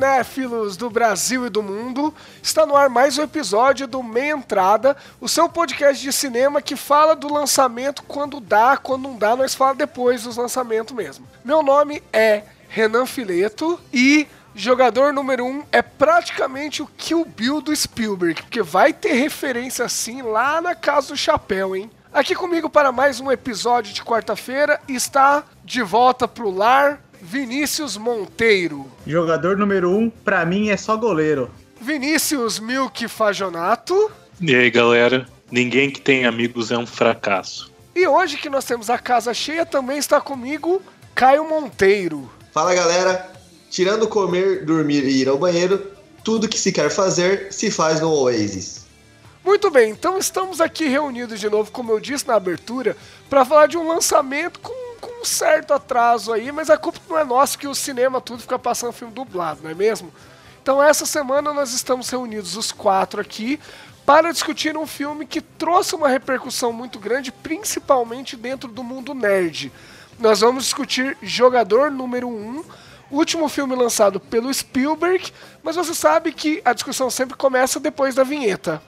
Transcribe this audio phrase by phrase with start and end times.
[0.00, 4.96] Cinéfilos do Brasil e do mundo, está no ar mais um episódio do Meia Entrada,
[5.20, 9.54] o seu podcast de cinema que fala do lançamento quando dá, quando não dá, nós
[9.54, 11.28] fala depois dos lançamentos mesmo.
[11.44, 17.76] Meu nome é Renan Fileto e jogador número um é praticamente o Kill Bill do
[17.76, 21.90] Spielberg, porque vai ter referência assim lá na Casa do Chapéu, hein?
[22.10, 28.90] Aqui comigo para mais um episódio de quarta-feira está de volta pro lar Vinícius Monteiro.
[29.06, 31.50] Jogador número um, pra mim, é só goleiro.
[31.80, 34.10] Vinícius Milk Fajonato.
[34.40, 35.28] E aí, galera?
[35.50, 37.70] Ninguém que tem amigos é um fracasso.
[37.94, 40.80] E hoje que nós temos a casa cheia, também está comigo
[41.14, 42.30] Caio Monteiro.
[42.52, 43.30] Fala, galera.
[43.68, 45.80] Tirando comer, dormir e ir ao banheiro,
[46.24, 48.86] tudo que se quer fazer se faz no Oasis.
[49.44, 52.96] Muito bem, então estamos aqui reunidos de novo, como eu disse na abertura,
[53.28, 57.18] para falar de um lançamento com com um certo atraso aí, mas a culpa não
[57.18, 60.12] é nossa que o cinema tudo fica passando filme dublado, não é mesmo?
[60.62, 63.58] Então essa semana nós estamos reunidos os quatro aqui
[64.04, 69.72] para discutir um filme que trouxe uma repercussão muito grande, principalmente dentro do mundo nerd.
[70.18, 72.64] Nós vamos discutir Jogador Número 1,
[73.10, 78.24] último filme lançado pelo Spielberg, mas você sabe que a discussão sempre começa depois da
[78.24, 78.82] vinheta.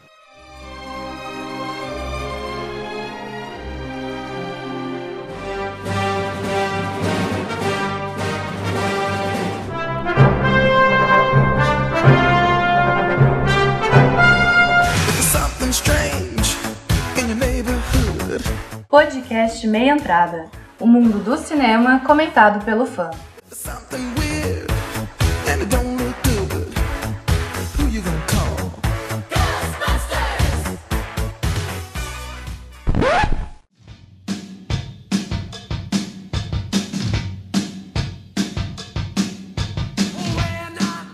[19.23, 20.51] Podcast Meia Entrada.
[20.81, 23.09] O mundo do cinema comentado pelo fã.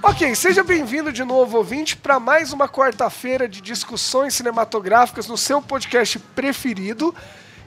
[0.02, 5.60] Ok, seja bem-vindo de novo, ouvinte, para mais uma quarta-feira de discussões cinematográficas no seu
[5.60, 7.14] podcast preferido.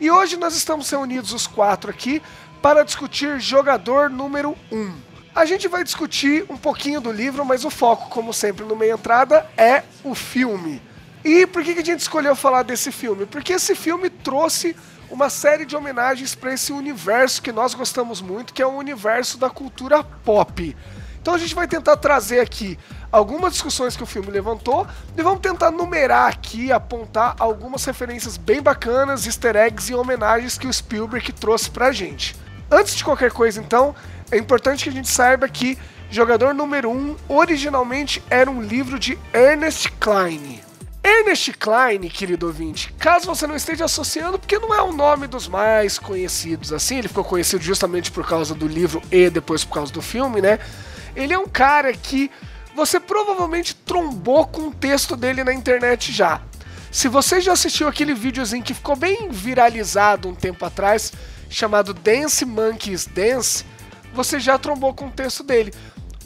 [0.02, 2.24] E hoje nós estamos reunidos os quatro aqui
[2.60, 4.76] para discutir jogador número 1.
[4.76, 4.96] Um.
[5.36, 8.96] A gente vai discutir um pouquinho do livro, mas o foco, como sempre no meio
[8.96, 10.82] entrada, é o filme.
[11.24, 13.28] E por que a gente escolheu falar desse filme?
[13.28, 14.76] Porque esse filme trouxe
[15.08, 19.38] uma série de homenagens para esse universo que nós gostamos muito, que é o universo
[19.38, 20.76] da cultura pop.
[21.22, 22.80] Então a gente vai tentar trazer aqui
[23.12, 28.60] algumas discussões que o filme levantou e vamos tentar numerar aqui, apontar algumas referências bem
[28.60, 32.36] bacanas, easter eggs e homenagens que o Spielberg trouxe pra gente.
[32.72, 33.94] Antes de qualquer coisa, então,
[34.32, 35.78] é importante que a gente saiba que
[36.10, 40.62] Jogador Número 1 um, originalmente era um livro de Ernest Klein.
[41.04, 45.48] Ernest Klein, querido ouvinte, caso você não esteja associando, porque não é o nome dos
[45.48, 49.92] mais conhecidos assim, ele ficou conhecido justamente por causa do livro e depois por causa
[49.92, 50.60] do filme, né?
[51.16, 52.32] Ele é um cara que
[52.76, 56.42] você provavelmente trombou com o texto dele na internet já.
[56.92, 61.14] Se você já assistiu aquele videozinho que ficou bem viralizado um tempo atrás,
[61.50, 63.66] chamado Dance Monkeys Dance,
[64.14, 65.74] você já trombou com o texto dele.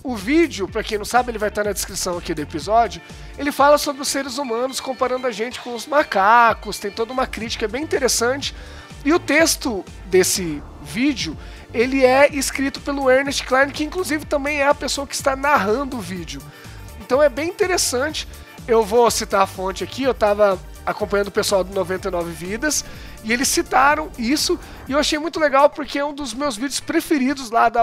[0.03, 3.01] O vídeo, para quem não sabe, ele vai estar na descrição aqui do episódio.
[3.37, 7.25] Ele fala sobre os seres humanos comparando a gente com os macacos, tem toda uma
[7.25, 8.55] crítica bem interessante.
[9.03, 11.37] E o texto desse vídeo
[11.75, 15.97] ele é escrito pelo Ernest Klein, que inclusive também é a pessoa que está narrando
[15.97, 16.41] o vídeo.
[17.01, 18.25] Então é bem interessante.
[18.65, 22.85] Eu vou citar a fonte aqui, eu estava acompanhando o pessoal do 99 Vidas
[23.23, 26.79] e eles citaram isso e eu achei muito legal porque é um dos meus vídeos
[26.79, 27.81] preferidos lá da,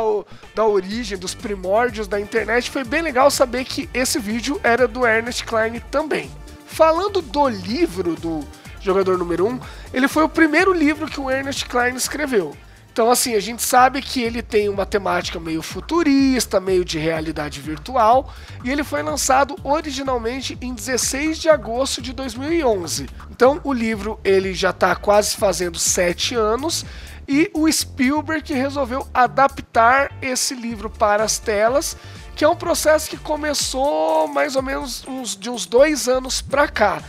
[0.54, 2.70] da origem, dos primórdios da internet.
[2.70, 6.30] Foi bem legal saber que esse vídeo era do Ernest Klein também.
[6.64, 8.40] Falando do livro do
[8.80, 9.60] Jogador Número 1,
[9.92, 12.56] ele foi o primeiro livro que o Ernest Klein escreveu.
[12.92, 17.58] Então, assim, a gente sabe que ele tem uma temática meio futurista, meio de realidade
[17.58, 18.30] virtual,
[18.62, 23.08] e ele foi lançado originalmente em 16 de agosto de 2011.
[23.30, 26.84] Então, o livro ele já está quase fazendo sete anos,
[27.26, 31.96] e o Spielberg resolveu adaptar esse livro para as telas,
[32.36, 36.68] que é um processo que começou mais ou menos uns, de uns dois anos para
[36.68, 37.02] cá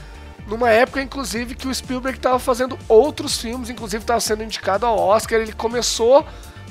[0.47, 4.97] numa época, inclusive, que o Spielberg estava fazendo outros filmes, inclusive estava sendo indicado ao
[4.97, 5.39] Oscar.
[5.39, 6.25] Ele começou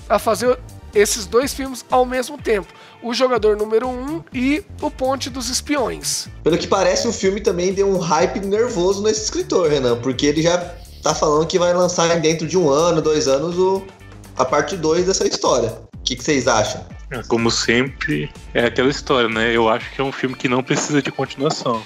[0.08, 0.58] a fazer
[0.94, 2.72] esses dois filmes ao mesmo tempo.
[3.02, 6.28] O Jogador Número 1 um e O Ponte dos Espiões.
[6.42, 10.42] Pelo que parece, o filme também deu um hype nervoso nesse escritor, Renan, porque ele
[10.42, 10.58] já
[11.02, 13.82] tá falando que vai lançar dentro de um ano, dois anos, o,
[14.36, 15.70] a parte 2 dessa história.
[15.96, 16.84] O que, que vocês acham?
[17.10, 19.54] É, Como sempre, é aquela história, né?
[19.54, 21.82] Eu acho que é um filme que não precisa de continuação.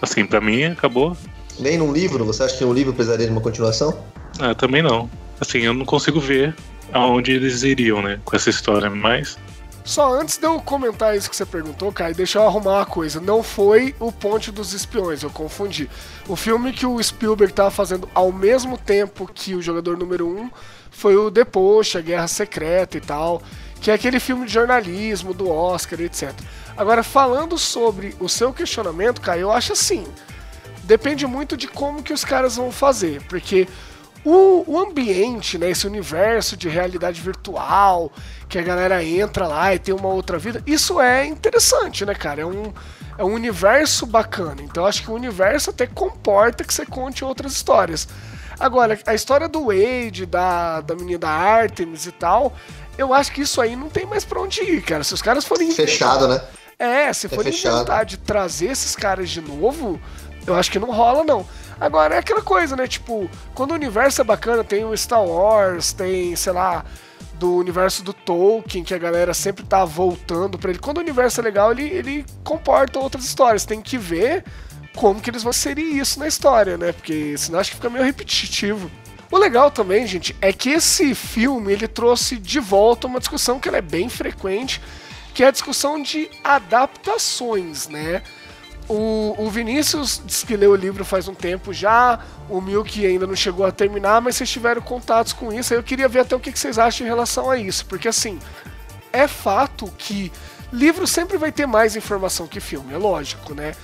[0.00, 1.16] Assim, pra mim, acabou.
[1.58, 2.24] Nem num livro?
[2.24, 4.02] Você acha que um livro precisaria de uma continuação?
[4.38, 5.10] Ah, também não.
[5.40, 6.54] Assim, eu não consigo ver
[6.92, 8.20] aonde eles iriam, né?
[8.24, 9.38] Com essa história, mas.
[9.84, 13.20] Só antes de eu comentar isso que você perguntou, Kai, deixa eu arrumar uma coisa.
[13.20, 15.88] Não foi o Ponte dos Espiões, eu confundi.
[16.28, 20.40] O filme que o Spielberg estava fazendo ao mesmo tempo que o Jogador Número 1
[20.40, 20.50] um
[20.90, 23.42] foi o The Post, a Guerra Secreta e tal,
[23.80, 26.32] que é aquele filme de jornalismo do Oscar, etc.
[26.76, 30.06] Agora, falando sobre o seu questionamento, Kai, eu acho assim,
[30.84, 33.66] depende muito de como que os caras vão fazer, porque
[34.24, 38.12] o, o, ambiente, né, esse universo de realidade virtual,
[38.48, 42.42] que a galera entra lá e tem uma outra vida, isso é interessante, né, cara?
[42.42, 42.72] É um,
[43.16, 44.60] é um universo bacana.
[44.60, 48.06] Então acho que o universo até comporta que você conte outras histórias.
[48.58, 52.52] Agora, a história do Wade, da, da menina Artemis e tal,
[53.00, 55.02] eu acho que isso aí não tem mais pra onde ir, cara.
[55.02, 55.70] Se os caras forem.
[55.72, 56.40] Fechado, né?
[56.78, 60.00] É, se É forem inventar de trazer esses caras de novo,
[60.46, 61.46] eu acho que não rola, não.
[61.78, 62.86] Agora, é aquela coisa, né?
[62.86, 66.84] Tipo, quando o universo é bacana, tem o Star Wars, tem, sei lá,
[67.34, 70.78] do universo do Tolkien, que a galera sempre tá voltando pra ele.
[70.78, 73.64] Quando o universo é legal, ele, ele comporta outras histórias.
[73.64, 74.44] Tem que ver
[74.94, 76.92] como que eles vão inserir isso na história, né?
[76.92, 78.90] Porque senão acho que fica meio repetitivo.
[79.30, 83.68] O legal também, gente, é que esse filme ele trouxe de volta uma discussão que
[83.68, 84.80] é bem frequente,
[85.32, 88.22] que é a discussão de adaptações, né?
[88.88, 92.18] O, o Vinícius disse que leu o livro faz um tempo já,
[92.48, 95.82] o Milk ainda não chegou a terminar, mas vocês tiveram contatos com isso, aí eu
[95.84, 98.40] queria ver até o que vocês acham em relação a isso, porque assim,
[99.12, 100.32] é fato que
[100.72, 103.74] livro sempre vai ter mais informação que filme, é lógico, né?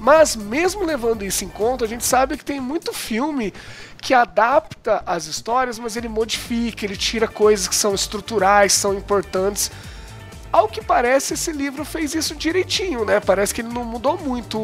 [0.00, 3.52] Mas mesmo levando isso em conta, a gente sabe que tem muito filme
[4.00, 9.70] que adapta as histórias, mas ele modifica, ele tira coisas que são estruturais, são importantes.
[10.50, 13.20] Ao que parece, esse livro fez isso direitinho, né?
[13.20, 14.58] Parece que ele não mudou muito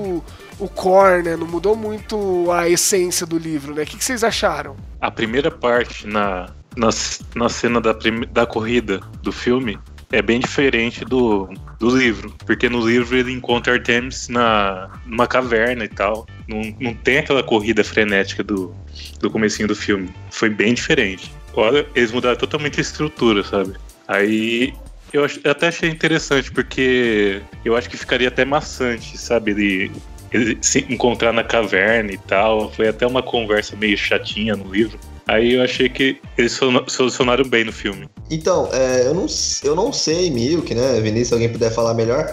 [0.58, 1.36] o- core, né?
[1.36, 3.82] Não mudou muito a essência do livro, né?
[3.82, 4.74] O que que vocês acharam?
[5.02, 6.88] A primeira parte na, na,
[7.34, 7.94] na cena da,
[8.32, 9.78] da corrida do filme
[10.12, 11.48] é bem diferente do,
[11.78, 12.34] do livro.
[12.46, 16.26] Porque no livro ele encontra Artemis na, numa caverna e tal.
[16.48, 18.74] Não, não tem aquela corrida frenética do,
[19.20, 20.08] do comecinho do filme.
[20.30, 21.32] Foi bem diferente.
[21.54, 23.74] Olha, eles mudaram totalmente a estrutura, sabe?
[24.06, 24.72] Aí
[25.12, 29.50] eu, ach- eu até achei interessante, porque eu acho que ficaria até maçante, sabe?
[29.52, 29.92] Ele,
[30.32, 32.70] ele se encontrar na caverna e tal.
[32.72, 34.98] Foi até uma conversa meio chatinha no livro.
[35.28, 38.08] Aí eu achei que eles solu- solucionaram bem no filme.
[38.30, 39.26] Então, é, eu, não,
[39.64, 41.00] eu não sei, Milk, né?
[41.00, 42.32] Vinícius, se alguém puder falar melhor.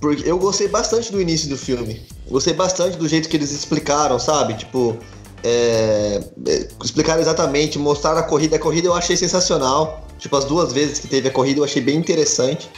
[0.00, 2.02] Porque eu gostei bastante do início do filme.
[2.28, 4.54] Gostei bastante do jeito que eles explicaram, sabe?
[4.54, 4.96] Tipo,
[5.44, 8.56] é, é, explicaram exatamente, mostraram a corrida.
[8.56, 10.04] A corrida eu achei sensacional.
[10.18, 12.68] Tipo, as duas vezes que teve a corrida eu achei bem interessante.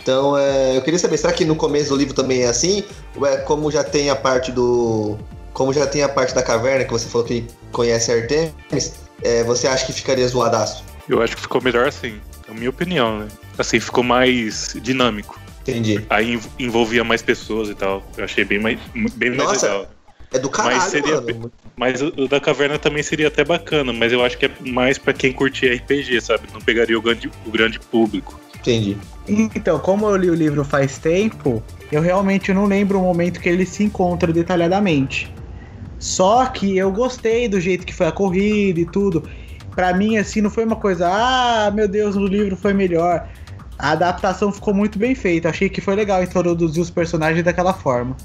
[0.00, 2.84] Então, é, eu queria saber, será que no começo do livro também é assim?
[3.16, 5.18] Ou é como já tem a parte do.
[5.52, 9.66] Como já tem a parte da caverna, que você falou que conhece Artemis, é, você
[9.66, 10.84] acha que ficaria zoadaço?
[11.08, 13.28] Eu acho que ficou melhor assim, é a minha opinião, né?
[13.56, 15.40] Assim, ficou mais dinâmico.
[15.62, 16.04] Entendi.
[16.08, 18.02] Aí env- envolvia mais pessoas e tal.
[18.16, 18.78] Eu achei bem mais,
[19.14, 19.86] bem mais Nossa, legal.
[20.32, 21.52] É do caralho, Mas seria mano.
[21.76, 25.12] Mas o da caverna também seria até bacana, mas eu acho que é mais pra
[25.12, 26.42] quem curte RPG, sabe?
[26.52, 28.38] Não pegaria o grande, o grande público.
[28.58, 28.96] Entendi.
[29.28, 33.48] Então, como eu li o livro faz tempo, eu realmente não lembro o momento que
[33.48, 35.32] ele se encontra detalhadamente.
[35.98, 39.28] Só que eu gostei do jeito que foi a corrida e tudo.
[39.74, 43.28] Pra mim, assim, não foi uma coisa, ah, meu Deus, no livro foi melhor.
[43.78, 45.48] A adaptação ficou muito bem feita.
[45.48, 48.16] Achei que foi legal introduzir os personagens daquela forma.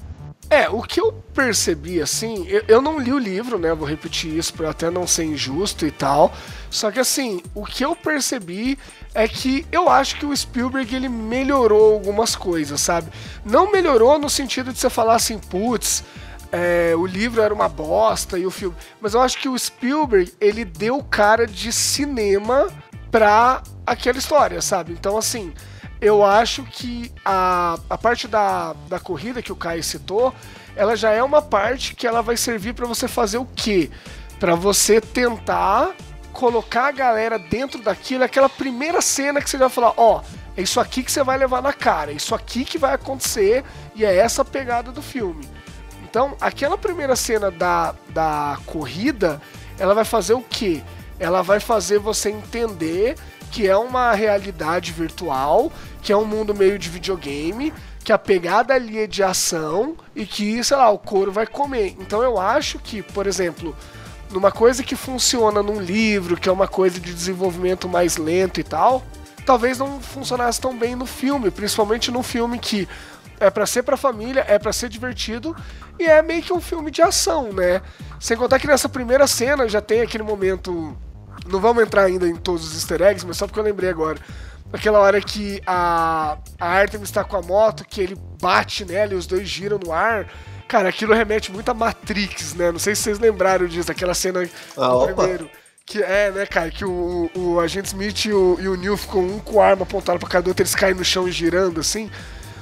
[0.50, 3.74] É, o que eu percebi, assim, eu, eu não li o livro, né?
[3.74, 6.32] Vou repetir isso pra até não ser injusto e tal.
[6.70, 8.78] Só que, assim, o que eu percebi
[9.16, 13.10] é que eu acho que o Spielberg ele melhorou algumas coisas, sabe?
[13.44, 16.04] Não melhorou no sentido de você falar assim, putz,
[16.56, 18.78] é, o livro era uma bosta e o filme.
[19.02, 22.68] Mas eu acho que o Spielberg ele deu cara de cinema
[23.10, 24.94] pra aquela história, sabe?
[24.94, 25.52] Então, assim,
[26.00, 30.32] eu acho que a, a parte da, da corrida que o Caio citou,
[30.76, 33.90] ela já é uma parte que ela vai servir pra você fazer o quê?
[34.40, 35.96] Pra você tentar
[36.32, 40.22] colocar a galera dentro daquilo, aquela primeira cena que você vai falar, ó,
[40.56, 43.64] é isso aqui que você vai levar na cara, é isso aqui que vai acontecer
[43.96, 45.48] e é essa a pegada do filme.
[46.14, 49.42] Então, aquela primeira cena da, da corrida,
[49.80, 50.84] ela vai fazer o quê?
[51.18, 53.16] Ela vai fazer você entender
[53.52, 55.72] que é uma realidade virtual,
[56.04, 60.24] que é um mundo meio de videogame, que a pegada ali é de ação e
[60.24, 61.96] que, sei lá, o couro vai comer.
[62.00, 63.76] Então eu acho que, por exemplo,
[64.30, 68.64] numa coisa que funciona num livro, que é uma coisa de desenvolvimento mais lento e
[68.64, 69.02] tal,
[69.48, 72.88] talvez não funcionasse tão bem no filme, principalmente num filme que
[73.40, 75.56] é para ser pra família, é para ser divertido
[76.00, 77.82] e é meio que um filme de ação, né?
[78.20, 80.96] Sem contar que nessa primeira cena já tem aquele momento.
[81.48, 84.18] Não vamos entrar ainda em todos os easter eggs, mas só porque eu lembrei agora.
[84.72, 89.16] Aquela hora que a, a Artemis está com a moto, que ele bate nela e
[89.16, 90.28] os dois giram no ar.
[90.68, 92.72] Cara, aquilo remete muito a Matrix, né?
[92.72, 95.14] Não sei se vocês lembraram disso, daquela cena Ah, do opa.
[95.14, 95.50] primeiro.
[95.86, 99.20] Que é, né, cara, que o, o agente Smith e o, e o Neil ficam
[99.22, 102.10] um com a arma apontada pra cada outro, eles caem no chão girando, assim.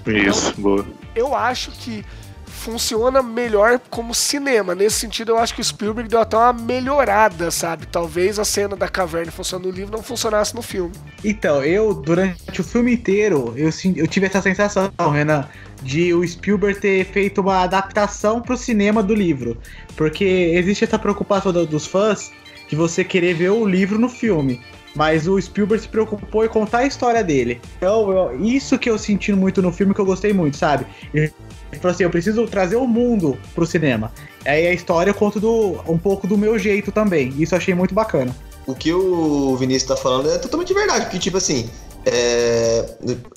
[0.08, 0.86] Isso, boa.
[1.15, 2.03] Eu acho que
[2.46, 4.75] funciona melhor como cinema.
[4.75, 7.88] Nesse sentido, eu acho que o Spielberg deu até uma melhorada, sabe?
[7.88, 10.91] Talvez a cena da caverna funcionando no livro não funcionasse no filme.
[11.24, 15.48] Então, eu, durante o filme inteiro, eu, eu tive essa sensação, Renan,
[15.81, 19.58] de o Spielberg ter feito uma adaptação pro cinema do livro.
[19.96, 22.31] Porque existe essa preocupação do- dos fãs
[22.70, 24.62] de você querer ver o livro no filme.
[24.95, 27.62] Mas o Spielberg se preocupou em contar a história dele.
[27.77, 30.86] Então, eu- isso que eu senti muito no filme que eu gostei muito, sabe?
[31.13, 31.31] Ele
[31.81, 34.12] falou assim: eu preciso trazer o mundo pro cinema.
[34.45, 37.33] Aí a história eu conto do, um pouco do meu jeito também.
[37.38, 38.36] Isso eu achei muito bacana.
[38.67, 41.69] O que o Vinícius tá falando é totalmente verdade, porque, tipo assim,
[42.05, 42.86] é,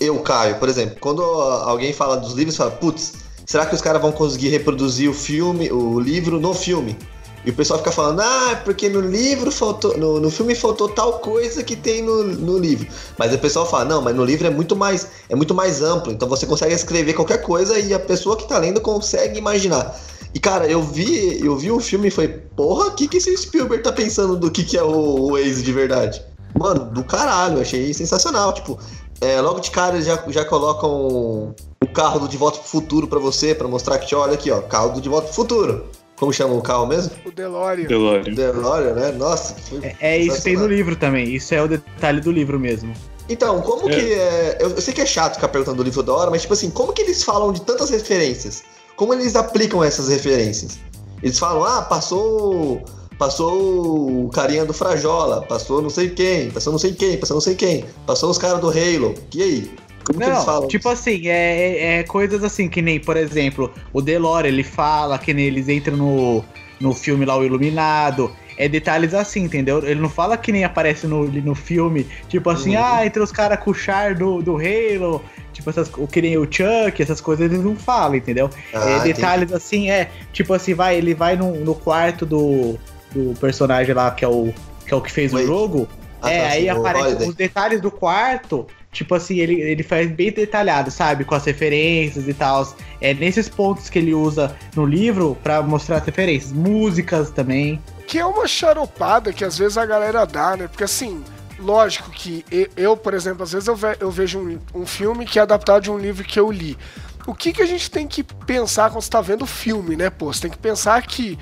[0.00, 3.14] eu, Caio, por exemplo, quando alguém fala dos livros, fala, putz,
[3.46, 6.96] será que os caras vão conseguir reproduzir o filme, o livro no filme?
[7.44, 10.88] E o pessoal fica falando, ah, é porque no livro faltou, no, no filme faltou
[10.88, 12.86] tal coisa que tem no, no livro.
[13.18, 16.10] Mas o pessoal fala, não, mas no livro é muito mais, é muito mais amplo,
[16.10, 19.94] então você consegue escrever qualquer coisa e a pessoa que tá lendo consegue imaginar.
[20.34, 23.36] E cara, eu vi, eu vi o filme e falei, porra, o que, que esse
[23.36, 26.24] Spielberg tá pensando do que, que é o, o Waze de verdade?
[26.58, 28.52] Mano, do caralho, achei sensacional.
[28.52, 28.78] Tipo,
[29.20, 33.06] é, logo de cara eles já, já colocam o carro do De Volta pro Futuro
[33.06, 35.86] pra você, pra mostrar que, olha aqui, ó, carro do De Volta pro Futuro.
[36.16, 37.10] Como chama o carro mesmo?
[37.24, 37.86] O DeLorean.
[37.86, 38.34] DeLorean.
[38.34, 39.12] DeLorean, né?
[39.12, 41.34] Nossa, foi É, é isso tem no livro também.
[41.34, 42.92] Isso é o detalhe do livro mesmo.
[43.28, 43.94] Então, como É.
[43.94, 44.58] que é.
[44.60, 46.70] Eu, eu sei que é chato ficar perguntando do livro da hora, mas tipo assim,
[46.70, 48.62] como que eles falam de tantas referências?
[48.96, 50.78] Como eles aplicam essas referências?
[51.22, 52.82] Eles falam, ah, passou.
[53.18, 57.40] Passou o carinha do Frajola, passou não sei quem, passou não sei quem, passou não
[57.40, 59.14] sei quem, passou os caras do Halo.
[59.32, 59.70] E aí?
[60.04, 64.48] Como Não, tipo assim, é, é- é coisas assim, que nem, por exemplo, o Delore,
[64.48, 66.44] ele fala que nem eles entram no,
[66.80, 68.30] no filme lá, o Iluminado.
[68.56, 69.84] É detalhes assim, entendeu?
[69.84, 72.84] Ele não fala que nem aparece no, no filme, tipo assim, Uhum.
[72.84, 75.20] ah, entre os caras com o char do, do Halo,
[75.52, 78.48] tipo essas, o que nem o Chuck, essas coisas eles não falam, entendeu?
[78.72, 79.14] Ah, é, entendi.
[79.14, 82.78] detalhes assim, é, tipo assim, vai, ele vai no, no quarto do,
[83.12, 84.52] do personagem lá, que é o
[84.86, 85.44] que, é o que fez Wait.
[85.44, 85.88] o jogo.
[86.22, 90.30] Ah, é, tá, aí aparece os detalhes do quarto, tipo assim, ele, ele faz bem
[90.32, 91.24] detalhado, sabe?
[91.24, 92.74] Com as referências e tal.
[93.00, 96.52] É nesses pontos que ele usa no livro pra mostrar as referências.
[96.52, 97.82] Músicas também.
[98.06, 100.68] Que é uma charopada que às vezes a galera dá, né?
[100.68, 101.22] Porque assim,
[101.58, 102.44] lógico que
[102.76, 105.82] eu, por exemplo, às vezes eu, ve- eu vejo um, um filme que é adaptado
[105.82, 106.78] de um livro que eu li.
[107.26, 110.10] O que, que a gente tem que pensar quando você tá vendo o filme, né?
[110.10, 111.38] Pô, você tem que pensar que,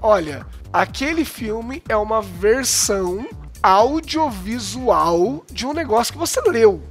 [0.00, 3.26] olha, aquele filme é uma versão
[3.62, 6.82] audiovisual de um negócio que você leu.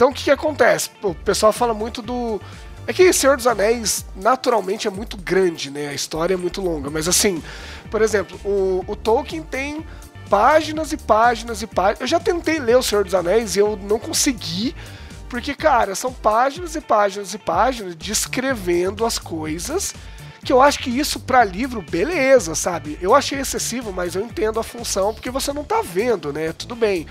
[0.00, 0.88] Então o que, que acontece?
[1.02, 2.40] O pessoal fala muito do.
[2.86, 5.88] É que Senhor dos Anéis naturalmente é muito grande, né?
[5.88, 6.88] A história é muito longa.
[6.88, 7.42] Mas assim,
[7.90, 9.84] por exemplo, o, o Tolkien tem
[10.30, 12.00] páginas e páginas e páginas.
[12.00, 14.74] Eu já tentei ler O Senhor dos Anéis e eu não consegui.
[15.28, 19.92] Porque, cara, são páginas e páginas e páginas descrevendo as coisas.
[20.42, 22.96] Que eu acho que isso pra livro, beleza, sabe?
[23.02, 26.54] Eu achei excessivo, mas eu entendo a função, porque você não tá vendo, né?
[26.54, 27.06] Tudo bem.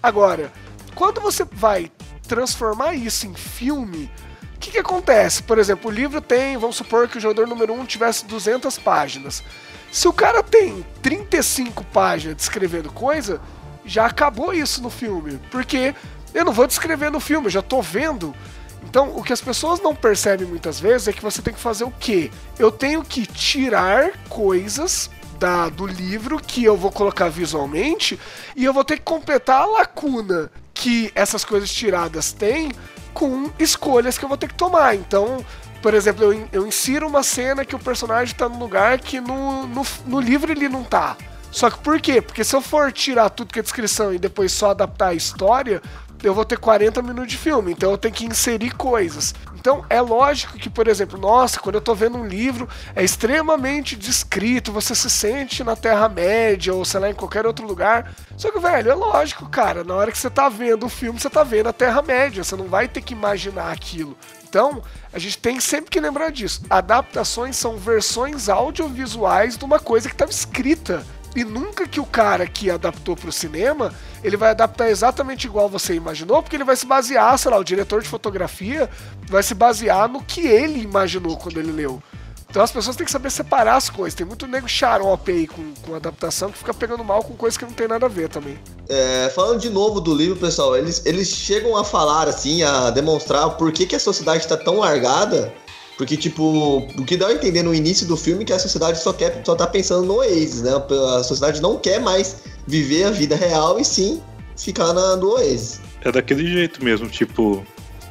[0.00, 0.52] Agora,
[0.94, 1.90] quando você vai
[2.28, 4.10] transformar isso em filme,
[4.54, 5.42] o que, que acontece?
[5.42, 9.42] Por exemplo, o livro tem, vamos supor que o jogador número 1 tivesse 200 páginas.
[9.90, 13.40] Se o cara tem 35 páginas descrevendo coisa,
[13.84, 15.40] já acabou isso no filme.
[15.50, 15.94] Porque
[16.34, 18.34] eu não vou descrever no filme, eu já tô vendo.
[18.82, 21.84] Então, o que as pessoas não percebem muitas vezes é que você tem que fazer
[21.84, 22.30] o quê?
[22.58, 25.08] Eu tenho que tirar coisas
[25.38, 28.18] da, do livro que eu vou colocar visualmente
[28.56, 32.70] e eu vou ter que completar a lacuna que essas coisas tiradas têm
[33.12, 34.94] com escolhas que eu vou ter que tomar.
[34.94, 35.44] Então,
[35.82, 39.66] por exemplo, eu, eu insiro uma cena que o personagem tá num lugar que no,
[39.66, 41.16] no, no livro ele não tá.
[41.50, 42.22] Só que por quê?
[42.22, 45.82] Porque se eu for tirar tudo que é descrição e depois só adaptar a história,
[46.22, 49.34] eu vou ter 40 minutos de filme, então eu tenho que inserir coisas.
[49.54, 53.96] Então é lógico que, por exemplo, nossa, quando eu tô vendo um livro, é extremamente
[53.96, 58.14] descrito, você se sente na Terra-média ou sei lá, em qualquer outro lugar.
[58.36, 61.30] Só que, velho, é lógico, cara, na hora que você tá vendo o filme, você
[61.30, 64.16] tá vendo a Terra-média, você não vai ter que imaginar aquilo.
[64.48, 64.82] Então,
[65.12, 66.62] a gente tem sempre que lembrar disso.
[66.70, 71.04] Adaptações são versões audiovisuais de uma coisa que estava escrita.
[71.36, 73.94] E nunca que o cara que adaptou para o cinema,
[74.24, 77.64] ele vai adaptar exatamente igual você imaginou, porque ele vai se basear, sei lá, o
[77.64, 78.88] diretor de fotografia
[79.28, 82.02] vai se basear no que ele imaginou quando ele leu.
[82.50, 84.14] Então as pessoas têm que saber separar as coisas.
[84.14, 87.64] Tem muito nego xarope aí com, com adaptação que fica pegando mal com coisas que
[87.64, 88.58] não tem nada a ver também.
[88.88, 93.50] É, falando de novo do livro, pessoal, eles, eles chegam a falar, assim, a demonstrar
[93.50, 95.52] por que, que a sociedade está tão largada.
[95.98, 99.00] Porque, tipo, o que dá a entender no início do filme é que a sociedade
[99.02, 100.70] só quer, só tá pensando no Oasis, né?
[101.18, 102.36] A sociedade não quer mais
[102.68, 104.22] viver a vida real e sim
[104.56, 105.80] ficar na do Oasis.
[106.04, 107.66] É daquele jeito mesmo, tipo,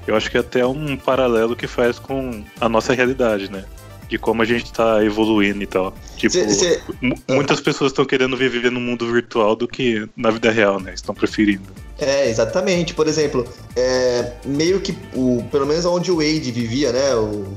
[0.06, 3.64] eu acho que é até um paralelo que faz com a nossa realidade, né?
[4.10, 5.94] De como a gente tá evoluindo e tal.
[6.18, 6.82] Tipo, Cê- cê-
[7.30, 10.94] muitas pessoas estão querendo viver no mundo virtual do que na vida real, né?
[10.94, 11.70] Estão preferindo.
[11.98, 12.94] É, exatamente.
[12.94, 17.16] Por exemplo, é, meio que, o, pelo menos onde o Wade vivia, né?
[17.16, 17.54] O,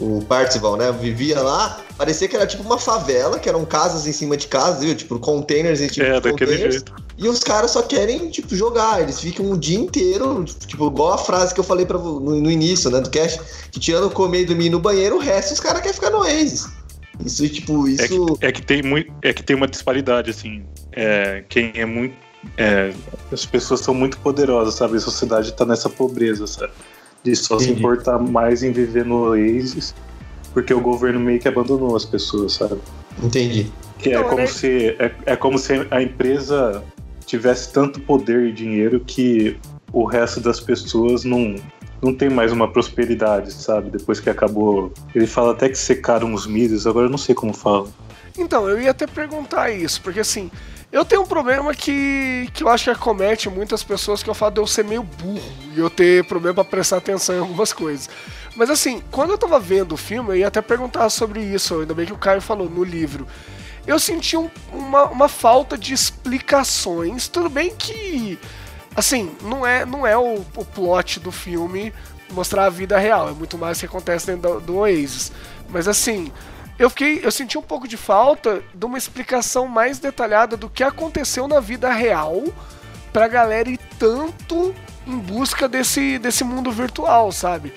[0.00, 0.92] o Parzival, né?
[0.92, 4.84] Vivia lá, parecia que era tipo uma favela, que eram casas em cima de casas,
[4.84, 4.94] viu?
[4.94, 6.74] Tipo, containers em tipo é, de containers.
[6.74, 6.94] jeito.
[7.16, 9.02] E os caras só querem, tipo, jogar.
[9.02, 12.50] Eles ficam o dia inteiro, tipo, igual a frase que eu falei pra, no, no
[12.50, 13.40] início, né, do cast,
[13.72, 16.68] que tirando comer e dormir no banheiro, o resto os caras querem ficar no Oasis.
[17.24, 18.26] Isso, tipo, É isso...
[18.36, 20.64] que, é que tem muito, é que tem uma disparidade assim.
[20.92, 22.14] É, quem é muito,
[22.56, 22.92] é,
[23.32, 24.96] as pessoas são muito poderosas, sabe?
[24.96, 26.72] A sociedade tá nessa pobreza, sabe?
[27.24, 27.80] De só se Entendi.
[27.80, 29.94] importar mais em viver no Oasis,
[30.54, 32.78] porque o governo meio que abandonou as pessoas, sabe?
[33.22, 33.72] Entendi.
[33.98, 34.46] Que é Então, como né?
[34.46, 36.82] se é, é como se a empresa
[37.26, 39.58] tivesse tanto poder e dinheiro que
[39.92, 41.56] o resto das pessoas não
[42.00, 43.90] não tem mais uma prosperidade, sabe?
[43.90, 47.52] Depois que acabou, ele fala até que secaram os milhos, agora eu não sei como
[47.52, 47.88] fala.
[48.38, 50.48] Então, eu ia até perguntar isso, porque assim,
[50.90, 54.34] eu tenho um problema que, que eu acho que acomete muitas pessoas, que é o
[54.34, 57.72] fato de eu ser meio burro e eu ter problema pra prestar atenção em algumas
[57.72, 58.08] coisas.
[58.56, 61.94] Mas assim, quando eu tava vendo o filme, eu ia até perguntar sobre isso, ainda
[61.94, 63.26] bem que o Caio falou no livro.
[63.86, 67.28] Eu senti um- uma, uma falta de explicações.
[67.28, 68.38] Tudo bem que,
[68.96, 71.92] assim, não é, não é o, o plot do filme
[72.30, 75.32] mostrar a vida real, é muito mais o que acontece dentro do, do Oasis.
[75.70, 76.30] Mas assim,
[76.78, 80.84] eu fiquei, eu senti um pouco de falta de uma explicação mais detalhada do que
[80.84, 82.44] aconteceu na vida real
[83.12, 84.74] pra galera ir tanto
[85.06, 87.72] em busca desse, desse mundo virtual, sabe?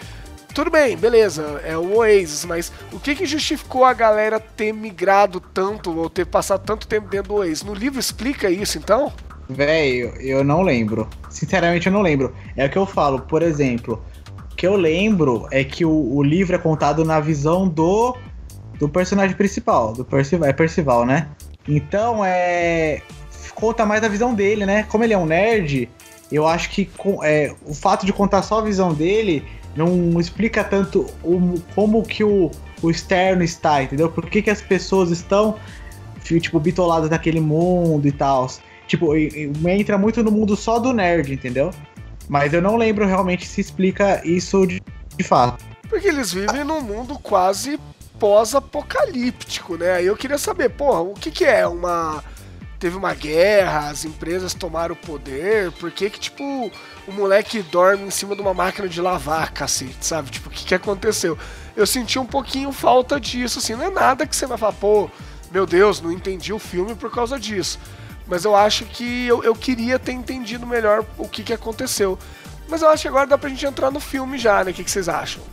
[0.54, 5.40] Tudo bem, beleza, é o Oasis, mas o que que justificou a galera ter migrado
[5.40, 7.64] tanto ou ter passado tanto tempo dentro do Oasis?
[7.64, 9.14] No livro explica isso, então?
[9.48, 11.10] Velho, eu não lembro.
[11.30, 12.36] Sinceramente, eu não lembro.
[12.56, 14.04] É o que eu falo, por exemplo.
[14.52, 18.16] O que eu lembro é que o, o livro é contado na visão do,
[18.82, 21.28] do personagem principal, do Percival, é Percival, né?
[21.68, 23.04] Então, é.
[23.54, 24.84] Conta mais da visão dele, né?
[24.90, 25.88] Como ele é um nerd,
[26.32, 26.90] eu acho que
[27.22, 32.24] é, o fato de contar só a visão dele não explica tanto o, como que
[32.24, 32.50] o,
[32.82, 34.10] o externo está, entendeu?
[34.10, 35.58] Por que, que as pessoas estão,
[36.24, 38.50] tipo, bitoladas naquele mundo e tal.
[38.88, 41.70] Tipo, entra muito no mundo só do nerd, entendeu?
[42.28, 44.82] Mas eu não lembro realmente se explica isso de,
[45.16, 45.64] de fato.
[45.88, 47.78] Porque eles vivem num mundo quase
[48.22, 50.04] pós-apocalíptico, né?
[50.04, 52.24] Eu queria saber, porra, o que que é uma...
[52.78, 56.72] Teve uma guerra, as empresas tomaram o poder, por que que, tipo,
[57.08, 60.32] o moleque dorme em cima de uma máquina de lavar, cacete, sabe?
[60.32, 61.38] Tipo, o que que aconteceu?
[61.76, 65.10] Eu senti um pouquinho falta disso, assim, não é nada que você vai falar, pô,
[65.52, 67.80] meu Deus, não entendi o filme por causa disso.
[68.26, 72.18] Mas eu acho que eu, eu queria ter entendido melhor o que que aconteceu.
[72.68, 74.72] Mas eu acho que agora dá pra gente entrar no filme já, né?
[74.72, 75.44] O que, que vocês acham?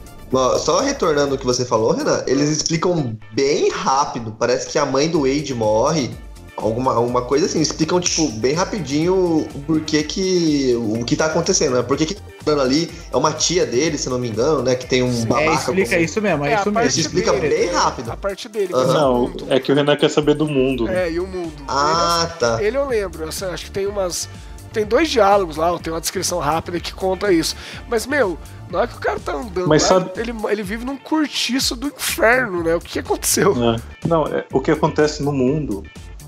[0.59, 4.35] Só retornando o que você falou, Renan, eles explicam bem rápido.
[4.39, 6.11] Parece que a mãe do Wade morre.
[6.57, 10.75] Alguma, alguma coisa assim, explicam, tipo, bem rapidinho o porquê que.
[10.77, 11.83] o que tá acontecendo, né?
[11.85, 14.75] Por que que tá ali é uma tia dele, se não me engano, né?
[14.75, 15.51] Que tem um babaca.
[15.51, 17.01] É, explica como- isso mesmo, é, a isso parte mesmo.
[17.01, 18.11] explica dele, bem é, rápido.
[18.11, 20.87] A parte dele, o Não, é que o Renan quer saber do mundo.
[20.87, 21.07] né?
[21.07, 21.53] É, e o mundo.
[21.69, 22.57] Ah, tá.
[22.59, 24.29] Ele, ele eu lembro, eu sei, acho que tem umas.
[24.73, 27.57] Tem dois diálogos lá, tem uma descrição rápida que conta isso.
[27.89, 28.39] Mas, meu,
[28.71, 31.75] na hora que o cara tá andando Mas lá, sabe- ele, ele vive num cortiço
[31.75, 32.75] do inferno, né?
[32.75, 33.55] O que, aconteceu?
[33.75, 33.77] É.
[34.07, 35.83] Não, é- o que acontece no mundo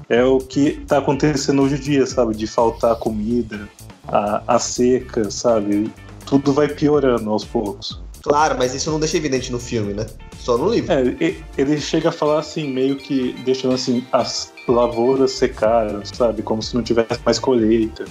[0.09, 2.35] é o que tá acontecendo hoje em dia, sabe?
[2.35, 3.69] De faltar comida,
[4.09, 5.93] a, a seca, sabe?
[6.27, 8.01] Tudo vai piorando aos poucos.
[8.23, 10.07] Claro, mas isso não deixa evidente no filme, né?
[10.39, 10.93] Só no livro.
[10.93, 16.43] É, ele chega a falar assim, meio que deixando assim, as lavouras secaram, sabe?
[16.43, 18.05] Como se não tivesse mais colheita.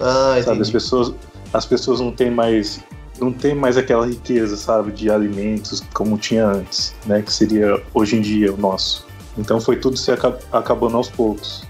[0.00, 0.62] Ah, sabe?
[0.62, 1.12] As pessoas,
[1.52, 2.80] as pessoas não têm mais
[3.18, 8.16] não tem mais aquela riqueza, sabe, de alimentos como tinha antes, né, que seria hoje
[8.16, 9.06] em dia o nosso.
[9.38, 10.10] Então foi tudo se
[10.52, 11.64] acabando aos poucos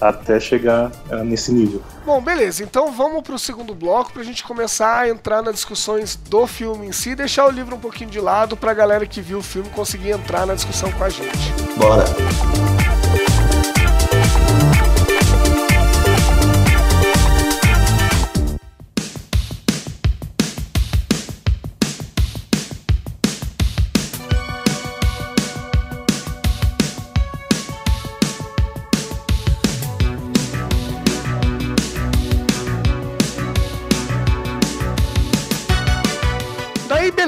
[0.00, 1.82] até chegar uh, nesse nível.
[2.04, 2.62] Bom, beleza.
[2.62, 6.46] Então vamos para o segundo bloco para a gente começar a entrar nas discussões do
[6.46, 9.38] filme em si, deixar o livro um pouquinho de lado para a galera que viu
[9.38, 11.52] o filme conseguir entrar na discussão com a gente.
[11.76, 12.04] Bora.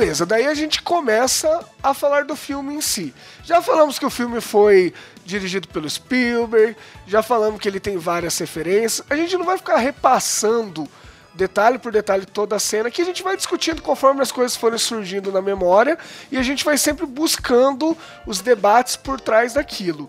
[0.00, 3.12] Beleza, daí a gente começa a falar do filme em si.
[3.44, 4.94] Já falamos que o filme foi
[5.26, 6.74] dirigido pelo Spielberg,
[7.06, 9.06] já falamos que ele tem várias referências.
[9.10, 10.88] A gente não vai ficar repassando
[11.34, 14.78] detalhe por detalhe toda a cena, que a gente vai discutindo conforme as coisas forem
[14.78, 15.98] surgindo na memória
[16.32, 17.94] e a gente vai sempre buscando
[18.26, 20.08] os debates por trás daquilo.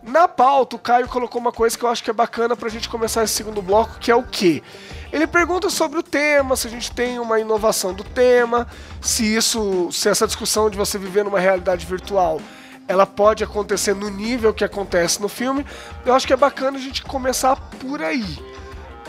[0.00, 2.88] Na pauta, o Caio colocou uma coisa que eu acho que é bacana pra gente
[2.88, 4.62] começar esse segundo bloco, que é o quê?
[5.14, 8.66] Ele pergunta sobre o tema, se a gente tem uma inovação do tema,
[9.00, 12.40] se isso, se essa discussão de você viver numa realidade virtual,
[12.88, 15.64] ela pode acontecer no nível que acontece no filme.
[16.04, 18.24] Eu acho que é bacana a gente começar por aí.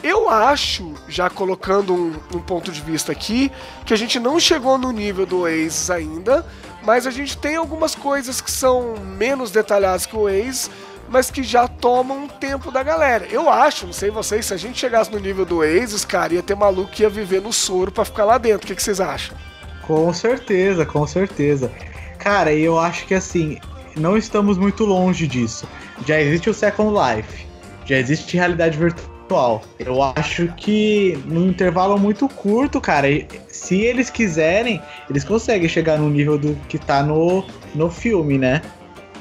[0.04, 3.52] Eu acho, já colocando um, um, ponto de vista aqui,
[3.84, 6.46] que a gente não chegou no nível do Oasis ainda,
[6.84, 10.70] mas a gente tem algumas coisas que são menos detalhadas que o Oasis,
[11.10, 13.28] mas que já tomam um tempo da galera.
[13.30, 16.44] Eu acho, não sei vocês, se a gente chegasse no nível do Oasis, cara, ia
[16.44, 18.66] ter maluco que ia viver no soro para ficar lá dentro.
[18.66, 19.36] O que, que vocês acham?
[19.84, 21.72] Com certeza, com certeza.
[22.18, 23.60] Cara, eu acho que assim,
[23.96, 25.68] não estamos muito longe disso.
[26.06, 27.46] Já existe o Second Life,
[27.86, 29.64] já existe realidade virtual.
[29.80, 33.08] Eu acho que num intervalo muito curto, cara,
[33.48, 38.62] se eles quiserem, eles conseguem chegar no nível do que tá no, no filme, né?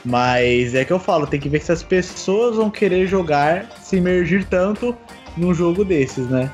[0.04, 3.96] Mas é que eu falo, tem que ver se as pessoas vão querer jogar, se
[3.96, 4.94] imergir tanto
[5.36, 6.52] num jogo desses, né?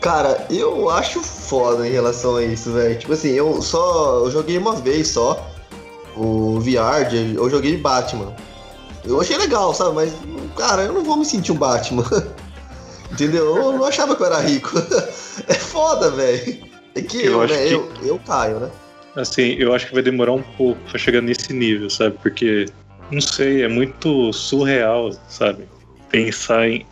[0.00, 2.98] Cara, eu acho foda em relação a isso, velho.
[2.98, 5.50] Tipo assim, eu só eu joguei uma vez só
[6.16, 8.34] o VR, eu joguei Batman.
[9.04, 9.94] Eu achei legal, sabe?
[9.94, 10.12] Mas,
[10.56, 12.04] cara, eu não vou me sentir um Batman.
[13.12, 13.56] Entendeu?
[13.56, 14.70] Eu não achava que eu era rico.
[15.48, 16.58] é foda, velho.
[16.94, 17.66] É que eu, eu né?
[17.66, 17.74] Que...
[17.74, 18.70] Eu, eu caio, né?
[19.16, 22.16] Assim, eu acho que vai demorar um pouco pra chegar nesse nível, sabe?
[22.22, 22.66] Porque
[23.10, 25.64] não sei, é muito surreal, sabe?
[26.10, 26.86] Pensar em.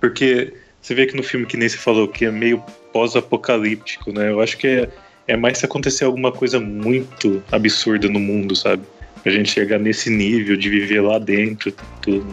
[0.00, 4.30] Porque você vê que no filme que nem se falou que é meio pós-apocalíptico, né?
[4.30, 4.88] Eu acho que é,
[5.28, 8.82] é mais se acontecer alguma coisa muito absurda no mundo, sabe?
[9.22, 12.26] Pra gente chegar nesse nível de viver lá dentro, tudo.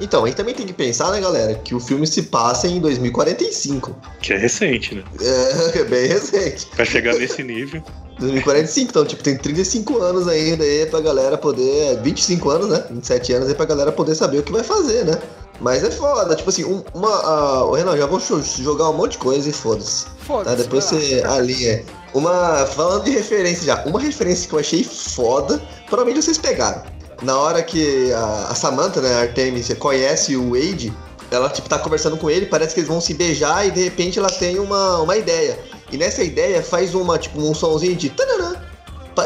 [0.00, 2.80] Então, a gente também tem que pensar, né, galera, que o filme se passa em
[2.80, 3.96] 2045.
[4.20, 5.02] Que é recente, né?
[5.20, 6.66] É, é bem recente.
[6.74, 7.82] Pra chegar nesse nível.
[8.18, 12.00] 2045, então, tipo, tem 35 anos ainda aí pra galera poder.
[12.02, 12.84] 25 anos, né?
[12.90, 15.18] 27 anos aí pra galera poder saber o que vai fazer, né?
[15.60, 17.64] Mas é foda, tipo assim, uma.
[17.64, 20.06] Uh, Renan, já vou jogar um monte de coisa e foda-se.
[20.20, 20.56] Foda-se.
[20.56, 20.62] Tá?
[20.62, 21.82] Depois você alinha.
[22.14, 22.66] Uma.
[22.66, 26.82] Falando de referência já, uma referência que eu achei foda, provavelmente vocês pegaram.
[27.22, 30.92] Na hora que a, a Samantha, né, a Artemis, conhece o Wade,
[31.30, 34.18] ela, tipo, tá conversando com ele, parece que eles vão se beijar e de repente
[34.18, 35.58] ela tem uma, uma ideia.
[35.90, 38.56] E nessa ideia faz uma, tipo, um somzinho de tananã,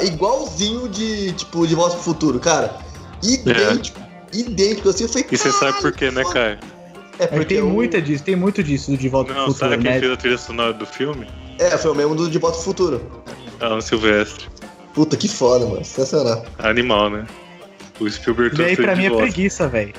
[0.03, 2.75] igualzinho de, tipo, de Volta pro Futuro, cara.
[3.23, 4.37] Idêntico, é.
[4.37, 6.59] idêntico, assim, eu falei, E você sabe por quê, né, cara?
[7.19, 9.83] É porque tem muita disso, tem muito disso do De Volta Não, pro Futuro, sabe
[9.83, 10.01] quem né?
[10.01, 11.27] fez a trilha sonora do filme?
[11.59, 13.11] É, foi o mesmo do De Volta pro Futuro.
[13.61, 14.47] Alan Silvestre.
[14.95, 15.85] Puta, que foda, mano.
[15.85, 16.45] Sensacional.
[16.59, 17.27] Animal, né?
[18.01, 19.93] O Spielberg E aí, pra mim, é preguiça, velho.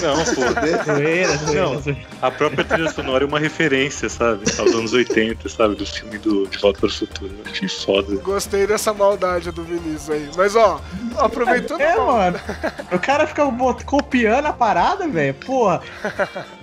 [0.00, 0.84] Não, pô.
[0.84, 4.44] zoeira, não, a própria trilha sonora é uma referência, sabe?
[4.58, 5.74] Aos anos 80, sabe?
[5.74, 7.32] Do filme do De Volta para o Futuro.
[7.44, 8.16] Eu achei foda.
[8.16, 10.30] Gostei dessa maldade do Vinícius aí.
[10.36, 10.80] Mas, ó,
[11.16, 11.80] aproveitando.
[11.80, 12.40] É, mano.
[12.92, 13.42] O cara fica
[13.84, 15.34] copiando a parada, velho.
[15.34, 15.82] Porra.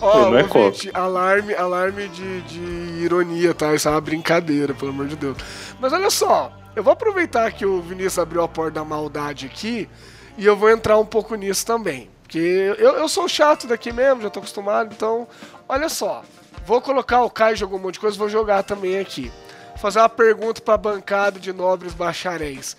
[0.00, 3.74] Ó, oh, é ouvinte, alarme, alarme de, de ironia, tá?
[3.74, 5.36] Isso é uma brincadeira, pelo amor de Deus.
[5.80, 9.88] Mas olha só, eu vou aproveitar que o Vinícius abriu a porta da maldade aqui
[10.36, 12.08] e eu vou entrar um pouco nisso também.
[12.28, 15.26] Porque eu, eu sou chato daqui mesmo, já tô acostumado, então,
[15.66, 16.22] olha só.
[16.66, 19.32] Vou colocar o Kai jogou um monte de coisa, vou jogar também aqui.
[19.70, 22.76] Vou fazer uma pergunta pra bancada de nobres bacharéis.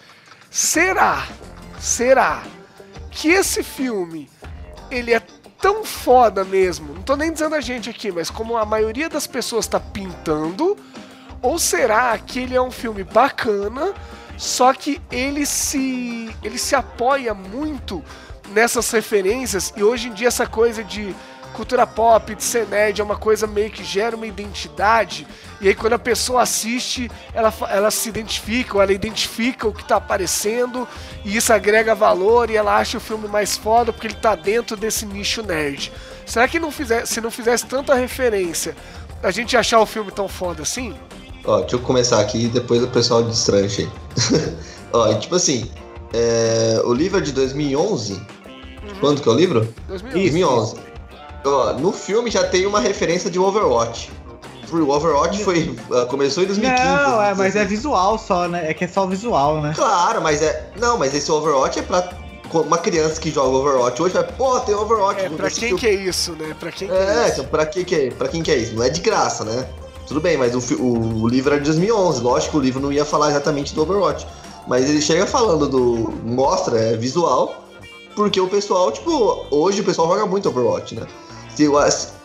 [0.52, 1.28] Será,
[1.80, 2.44] será
[3.10, 4.30] que esse filme
[4.92, 5.22] ele é
[5.60, 6.94] tão foda mesmo?
[6.94, 10.78] Não tô nem dizendo a gente aqui, mas como a maioria das pessoas tá pintando,
[11.42, 13.96] ou será que ele é um filme bacana,
[14.38, 18.04] só que ele se ele se apoia muito
[18.50, 21.16] nessas referências e hoje em dia essa coisa de
[21.54, 25.28] cultura pop, de ser nerd, é uma coisa meio que gera uma identidade.
[25.60, 29.84] E aí quando a pessoa assiste, ela, ela se identifica, ou ela identifica o que
[29.84, 30.88] tá aparecendo,
[31.26, 34.78] e isso agrega valor, e ela acha o filme mais foda porque ele tá dentro
[34.78, 35.92] desse nicho nerd.
[36.26, 38.76] Será que não fizesse, se não fizesse tanta referência,
[39.22, 40.96] a gente achar o filme tão foda assim?
[41.44, 44.56] Ó, deixa eu começar aqui e depois o pessoal destranche aí.
[44.94, 45.70] Ó, tipo assim,
[46.14, 48.22] é, o livro é de 2011.
[49.00, 49.08] Uhum.
[49.08, 49.74] Quando que é o livro?
[49.88, 50.76] 2011.
[50.76, 50.76] 2011.
[51.46, 54.12] Ó, no filme já tem uma referência de Overwatch.
[54.72, 56.84] O Overwatch foi, uh, começou em 2015.
[56.84, 58.70] Não, é, mas é visual só, né?
[58.70, 59.74] É que é só visual, né?
[59.76, 60.72] Claro, mas é.
[60.80, 62.08] Não, mas esse Overwatch é pra
[62.54, 65.26] uma criança que joga Overwatch hoje vai, pô, tem Overwatch.
[65.26, 66.56] É, pra quem que é isso, né?
[66.60, 67.34] Pra quem que é, é, isso?
[67.34, 68.76] então pra, que que é, pra quem que é isso?
[68.76, 69.68] Não é de graça, né?
[70.08, 72.22] Tudo bem, mas o, o, o livro é de 2011.
[72.22, 74.28] Lógico que o livro não ia falar exatamente do Overwatch.
[74.68, 76.14] Mas ele chega falando do.
[76.24, 77.69] Mostra, é visual.
[78.20, 81.08] Porque o pessoal, tipo, hoje o pessoal joga muito Overwatch, né?
[81.56, 81.70] Se,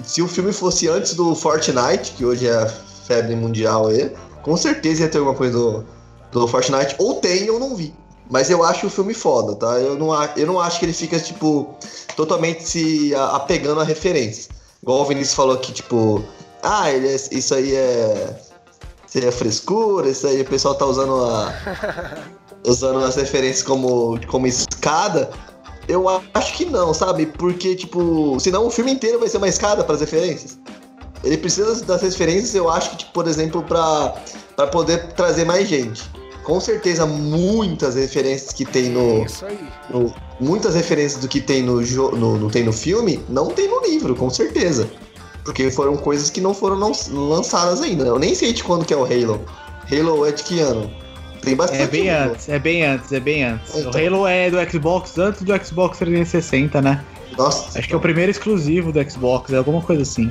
[0.02, 4.56] se o filme fosse antes do Fortnite, que hoje é a febre mundial aí, com
[4.56, 5.84] certeza ia ter alguma coisa do,
[6.32, 6.96] do Fortnite.
[6.98, 7.94] Ou tem, ou não vi.
[8.28, 9.78] Mas eu acho o filme foda, tá?
[9.78, 11.72] Eu não, eu não acho que ele fica, tipo,
[12.16, 14.48] totalmente se apegando a referências.
[14.82, 16.24] Igual o Vinícius falou que, tipo,
[16.60, 18.36] ah, ele é, isso aí é
[19.06, 21.54] seria frescura, isso aí o pessoal tá usando a,
[22.66, 25.30] usando as referências como, como escada.
[25.88, 27.26] Eu acho que não, sabe?
[27.26, 30.58] Porque, tipo, senão o filme inteiro vai ser uma escada para as referências.
[31.22, 36.02] Ele precisa das referências, eu acho que, tipo, por exemplo, para poder trazer mais gente.
[36.42, 39.24] Com certeza, muitas referências que tem no.
[39.24, 39.58] Isso aí.
[39.88, 43.80] no muitas referências do que tem no, no, no, tem no filme, não tem no
[43.80, 44.90] livro, com certeza.
[45.44, 48.04] Porque foram coisas que não foram lançadas ainda.
[48.04, 49.44] Eu nem sei de quando que é o Halo.
[49.90, 50.90] Halo é de que ano?
[51.44, 51.82] Tem bastante.
[51.82, 53.74] É bem antes, é bem antes, é bem antes.
[53.74, 53.92] Então.
[53.92, 57.04] O Halo é do Xbox antes do Xbox 360, né?
[57.36, 57.68] Nossa.
[57.68, 57.82] Acho então.
[57.82, 60.30] que é o primeiro exclusivo do Xbox, é alguma coisa assim.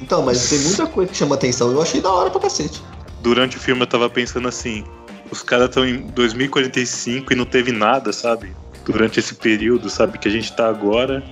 [0.00, 1.70] Então, mas tem muita coisa que chama atenção.
[1.72, 2.82] Eu achei da hora pra cacete.
[3.22, 4.84] Durante o filme eu tava pensando assim:
[5.30, 8.52] os caras estão em 2045 e não teve nada, sabe?
[8.84, 10.18] Durante esse período, sabe?
[10.18, 11.22] Que a gente tá agora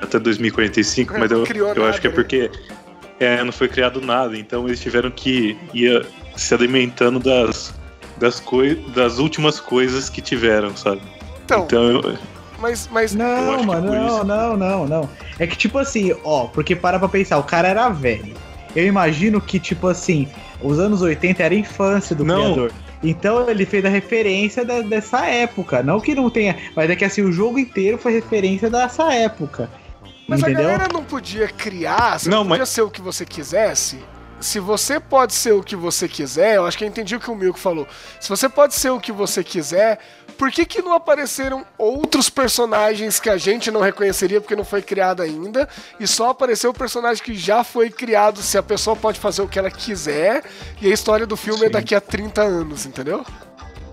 [0.00, 2.14] até 2045, mas eu, eu acho que é né?
[2.14, 2.50] porque
[3.20, 7.72] é, não foi criado nada, então eles tiveram que ir se alimentando das,
[8.16, 11.00] das, coi das últimas coisas que tiveram, sabe?
[11.44, 12.18] Então, então eu,
[12.58, 15.10] mas, mas não, mano, não, não, não, não.
[15.38, 18.34] É que tipo assim, ó, porque para pra pensar, o cara era velho.
[18.74, 20.28] Eu imagino que, tipo assim,
[20.62, 22.54] os anos 80 era a infância do não.
[22.54, 22.72] criador.
[23.02, 25.82] Então ele fez a referência da, dessa época.
[25.82, 29.68] Não que não tenha, mas é que assim, o jogo inteiro foi referência dessa época.
[30.26, 30.60] Mas Entendeu?
[30.60, 32.68] a galera não podia criar, você não, não podia mas...
[32.70, 33.98] ser o que você quisesse.
[34.44, 37.30] Se você pode ser o que você quiser, eu acho que eu entendi o que
[37.30, 37.88] o Milko falou.
[38.20, 39.98] Se você pode ser o que você quiser,
[40.36, 44.82] por que, que não apareceram outros personagens que a gente não reconheceria porque não foi
[44.82, 45.66] criado ainda?
[45.98, 49.48] E só apareceu o personagem que já foi criado, se a pessoa pode fazer o
[49.48, 50.44] que ela quiser,
[50.78, 51.66] e a história do filme é Sim.
[51.66, 53.24] é daqui a 30 anos, entendeu?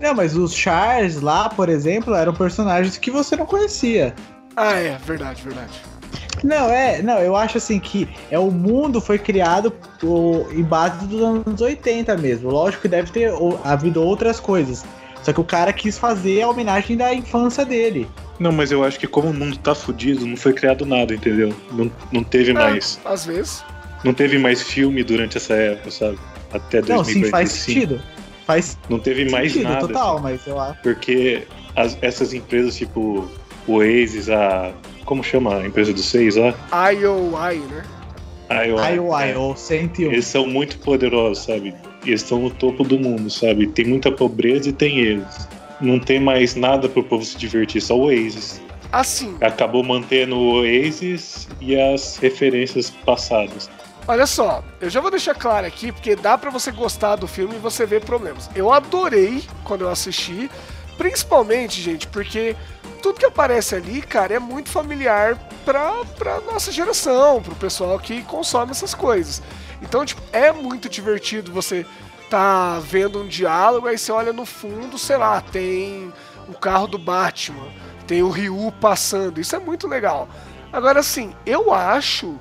[0.02, 4.14] Não, mas os Charles lá, por exemplo, eram personagens que você não conhecia.
[4.54, 5.80] Ah, é, verdade, verdade.
[6.42, 11.06] Não, é, não, eu acho assim que é o mundo foi criado o, em base
[11.06, 12.50] dos anos 80 mesmo.
[12.50, 14.84] Lógico que deve ter o, havido outras coisas.
[15.22, 18.08] Só que o cara quis fazer a homenagem da infância dele.
[18.40, 21.54] Não, mas eu acho que como o mundo tá fudido, não foi criado nada, entendeu?
[21.70, 23.00] Não, não teve é, mais.
[23.04, 23.64] Às vezes.
[24.02, 26.18] Não teve mais filme durante essa época, sabe?
[26.52, 26.92] Até 2045.
[26.92, 28.02] Não, sim, faz sentido.
[28.44, 29.86] Faz não teve mais sentido, nada.
[29.86, 30.82] total, assim, mas eu acho.
[30.82, 33.30] Porque as, essas empresas, tipo
[33.66, 34.72] Oasis, a
[35.04, 36.54] como chama a empresa dos seis lá?
[36.92, 37.82] IOI, né?
[38.50, 40.12] IOI, IOI ou 101.
[40.12, 41.74] Eles são muito poderosos, sabe?
[42.04, 43.66] Eles estão no topo do mundo, sabe?
[43.66, 45.48] Tem muita pobreza e tem eles.
[45.80, 48.60] Não tem mais nada pro povo se divertir, só o Oasis.
[48.92, 49.36] Assim.
[49.40, 53.70] Acabou mantendo o Oasis e as referências passadas.
[54.06, 57.54] Olha só, eu já vou deixar claro aqui, porque dá para você gostar do filme
[57.54, 58.50] e você ver problemas.
[58.54, 60.50] Eu adorei quando eu assisti,
[60.98, 62.56] principalmente, gente, porque
[63.02, 68.22] tudo que aparece ali, cara, é muito familiar pra, pra nossa geração, pro pessoal que
[68.22, 69.42] consome essas coisas.
[69.82, 71.84] Então, tipo, é muito divertido você
[72.30, 76.12] tá vendo um diálogo, aí você olha no fundo, sei lá, tem
[76.48, 77.66] o carro do Batman,
[78.06, 80.28] tem o Ryu passando, isso é muito legal.
[80.72, 82.40] Agora, assim, eu acho,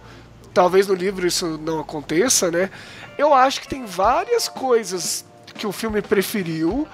[0.54, 2.70] talvez no livro isso não aconteça, né?
[3.18, 6.88] Eu acho que tem várias coisas que o filme preferiu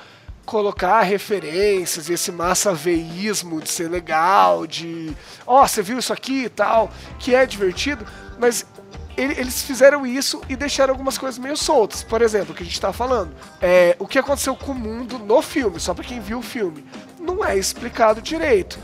[0.47, 5.13] colocar referências, esse massa veísmo de ser legal, de
[5.45, 8.07] ó, oh, você viu isso aqui e tal, que é divertido,
[8.39, 8.65] mas
[9.17, 12.01] ele, eles fizeram isso e deixaram algumas coisas meio soltas.
[12.01, 15.19] Por exemplo, o que a gente tá falando, é o que aconteceu com o mundo
[15.19, 16.85] no filme, só para quem viu o filme,
[17.19, 18.79] não é explicado direito.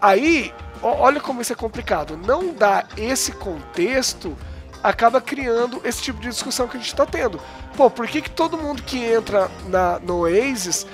[0.00, 0.50] Aí
[0.82, 2.16] olha como isso é complicado.
[2.16, 4.34] Não dar esse contexto
[4.82, 7.40] acaba criando esse tipo de discussão que a gente tá tendo.
[7.76, 10.86] Pô, por que, que todo mundo que entra na, no Oasis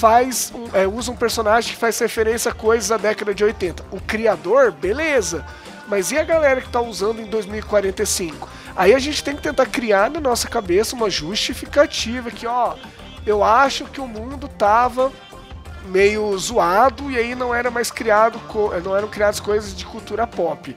[0.00, 3.84] faz um- é, usa um personagem que faz referência a coisas da década de 80?
[3.90, 5.44] O criador, beleza.
[5.86, 8.48] Mas e a galera que tá usando em 2045?
[8.74, 12.76] Aí a gente tem que tentar criar na nossa cabeça uma justificativa que, ó,
[13.26, 15.12] eu acho que o mundo tava
[15.86, 20.26] meio zoado e aí não era mais criado co- não eram criadas coisas de cultura
[20.26, 20.74] pop.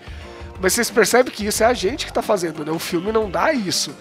[0.59, 2.71] Mas vocês percebem que isso é a gente que tá fazendo, né?
[2.71, 3.95] O filme não dá isso.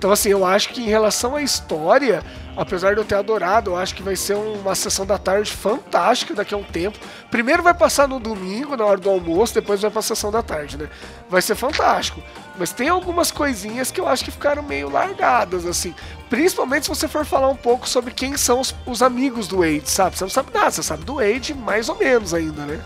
[0.00, 2.22] Então, assim, eu acho que em relação à história,
[2.56, 6.32] apesar de eu ter adorado, eu acho que vai ser uma sessão da tarde fantástica
[6.34, 6.98] daqui a um tempo.
[7.30, 10.78] Primeiro vai passar no domingo, na hora do almoço, depois vai pra sessão da tarde,
[10.78, 10.88] né?
[11.28, 12.22] Vai ser fantástico.
[12.58, 15.94] Mas tem algumas coisinhas que eu acho que ficaram meio largadas, assim.
[16.30, 19.82] Principalmente se você for falar um pouco sobre quem são os, os amigos do Wade,
[19.90, 20.16] sabe?
[20.16, 22.80] Você não sabe nada, você sabe do Wade mais ou menos ainda, né?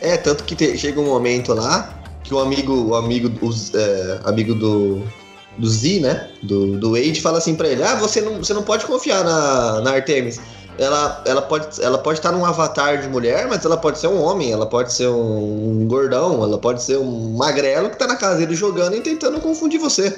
[0.00, 4.20] É, tanto que te- chega um momento lá que o amigo, o amigo, os, é,
[4.24, 5.02] amigo do,
[5.58, 6.30] do Z, né?
[6.42, 9.80] Do, do Wade, fala assim pra ele: Ah, você não, você não pode confiar na,
[9.80, 10.40] na Artemis.
[10.78, 14.22] Ela, ela pode ela pode estar num avatar de mulher, mas ela pode ser um
[14.22, 18.38] homem, ela pode ser um, gordão, ela pode ser um magrelo que tá na casa
[18.38, 20.16] dele jogando e tentando confundir você.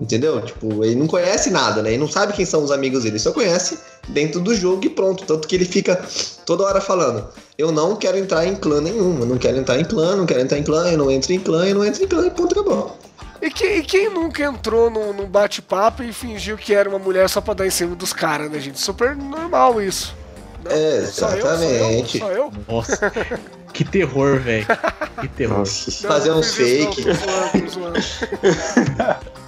[0.00, 0.40] Entendeu?
[0.40, 1.90] Tipo, ele não conhece nada, né?
[1.90, 4.88] Ele não sabe quem são os amigos dele, ele só conhece dentro do jogo e
[4.88, 5.24] pronto.
[5.24, 6.00] Tanto que ele fica
[6.44, 9.84] toda hora falando: Eu não quero entrar em clã nenhum, eu não quero entrar em
[9.84, 12.08] clã, não quero entrar em clã, eu não entro em clã, eu não entro em
[12.08, 12.96] clã, e ponto, acabou.
[13.46, 17.28] E, que- e quem nunca entrou num, num bate-papo e fingiu que era uma mulher
[17.28, 18.80] só pra dar em cima dos caras, né, gente?
[18.80, 20.16] Super normal isso.
[20.64, 22.18] Não, É, só eu, exatamente.
[22.18, 22.52] Só eu, só eu.
[22.66, 23.12] Nossa,
[23.74, 24.66] que terror, velho.
[25.20, 25.58] Que terror.
[25.58, 26.08] Nossa.
[26.08, 27.04] Fazer uns isso, fake.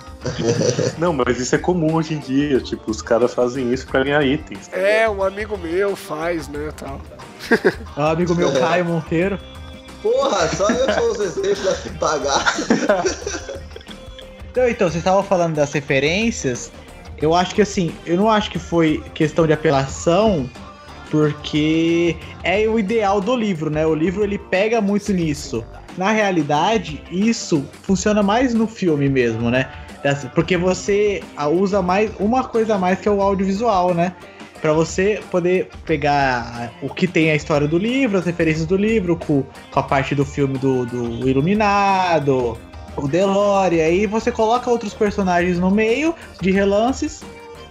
[0.99, 2.61] Não, mas isso é comum hoje em dia.
[2.61, 4.67] Tipo, os caras fazem isso pra ganhar itens.
[4.69, 7.01] tá É, um amigo meu faz, né, tal.
[7.97, 9.39] É um amigo meu, Caio Monteiro.
[10.03, 12.55] Porra, só eu sou os exemplos a se pagar.
[14.57, 16.73] Então, então, vocês estavam falando das referências.
[17.21, 20.49] Eu acho que assim, eu não acho que foi questão de apelação,
[21.11, 23.87] porque é o ideal do livro, né?
[23.87, 25.63] O livro ele pega muito nisso.
[25.99, 29.71] Na realidade, isso funciona mais no filme mesmo, né?
[30.35, 34.15] Porque você ah, usa mais uma coisa a mais que é o audiovisual, né?
[34.63, 39.19] Pra você poder pegar o que tem a história do livro, as referências do livro,
[39.19, 42.57] com, com a parte do filme do, do Iluminado,
[42.97, 47.23] o Delore, aí você coloca outros personagens no meio de relances.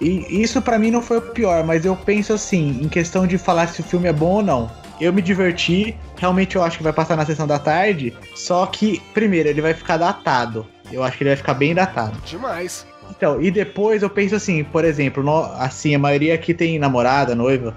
[0.02, 3.38] E isso pra mim não foi o pior, mas eu penso assim, em questão de
[3.38, 4.70] falar se o filme é bom ou não.
[5.00, 9.02] Eu me diverti, realmente eu acho que vai passar na sessão da tarde, só que
[9.14, 10.66] primeiro ele vai ficar datado.
[10.92, 12.18] Eu acho que ele vai ficar bem datado.
[12.26, 12.86] Demais.
[13.10, 17.34] Então, e depois eu penso assim, por exemplo, no- assim, a maioria aqui tem namorada,
[17.34, 17.74] noiva,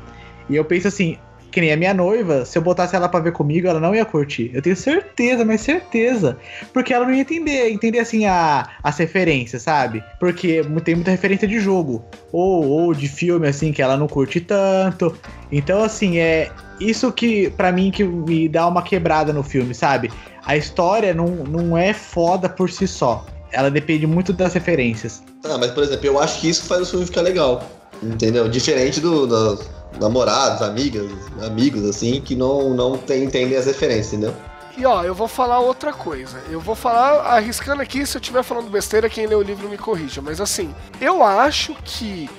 [0.49, 1.19] e eu penso assim,
[1.51, 4.05] que nem a minha noiva, se eu botasse ela pra ver comigo, ela não ia
[4.05, 4.51] curtir.
[4.55, 6.37] Eu tenho certeza, mas certeza.
[6.73, 10.03] Porque ela não ia entender, entender assim a, as referências, sabe?
[10.21, 12.05] Porque tem muita referência de jogo.
[12.33, 15.17] Ou, ou de filme, assim, que ela não curte tanto.
[15.51, 20.11] Então, assim, é isso que, pra mim, que me dá uma quebrada no filme, sabe?
[20.45, 23.27] A história não, não é foda por si só.
[23.51, 25.23] Ela depende muito das referências.
[25.45, 27.63] Ah, mas por exemplo, eu acho que isso faz o filme ficar legal.
[28.03, 28.49] Entendeu?
[28.49, 29.59] Diferente do, do
[30.01, 31.11] namorados, amigas,
[31.45, 34.35] amigos, assim, que não, não tem, entendem as referências, entendeu?
[34.77, 36.41] E ó, eu vou falar outra coisa.
[36.49, 39.77] Eu vou falar, arriscando aqui, se eu estiver falando besteira, quem lê o livro me
[39.77, 40.23] corrija.
[40.23, 42.31] Mas assim, eu acho que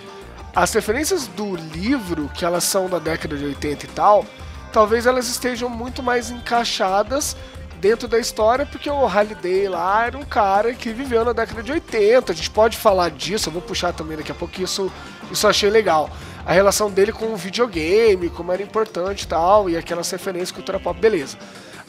[0.55, 4.25] as referências do livro, que elas são da década de 80 e tal,
[4.71, 7.35] talvez elas estejam muito mais encaixadas
[7.79, 11.71] dentro da história, porque o Halliday lá era um cara que viveu na década de
[11.71, 12.31] 80.
[12.31, 14.91] A gente pode falar disso, eu vou puxar também daqui a pouco, isso,
[15.31, 16.09] isso eu achei legal.
[16.45, 20.79] A relação dele com o videogame, como era importante e tal, e aquelas referências cultura
[20.79, 21.37] pop, beleza.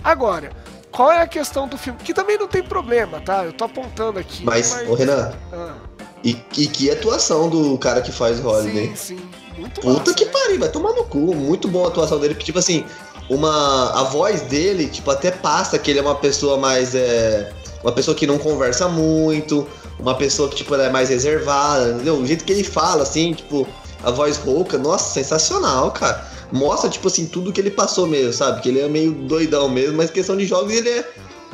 [0.02, 0.50] Agora,
[0.90, 1.98] qual é a questão do filme?
[2.02, 3.44] Que também não tem problema, tá?
[3.44, 4.44] Eu tô apontando aqui.
[4.44, 5.74] Mas, ô Renan, Ah,
[6.22, 8.88] e, e que atuação do cara que faz o Holiday.
[8.88, 9.30] sim, sim.
[9.56, 10.30] Muito Puta massa, que né?
[10.30, 11.18] pariu, vai tomar no cu.
[11.34, 12.84] Muito boa a atuação dele, porque, tipo assim,
[13.30, 16.94] uma, a voz dele, tipo, até passa que ele é uma pessoa mais.
[16.94, 19.66] É, uma pessoa que não conversa muito,
[19.98, 22.16] uma pessoa que, tipo, ela é mais reservada, entendeu?
[22.16, 23.66] O jeito que ele fala, assim, tipo,
[24.02, 26.28] a voz rouca, nossa, sensacional, cara.
[26.52, 28.60] Mostra, tipo assim, tudo que ele passou mesmo, sabe?
[28.60, 31.04] Que ele é meio doidão mesmo, mas questão de jogos ele é.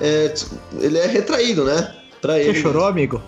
[0.00, 0.34] é,
[0.80, 1.94] ele é retraído, né?
[2.22, 2.62] Pra Você ele.
[2.62, 3.22] chorou, amigo?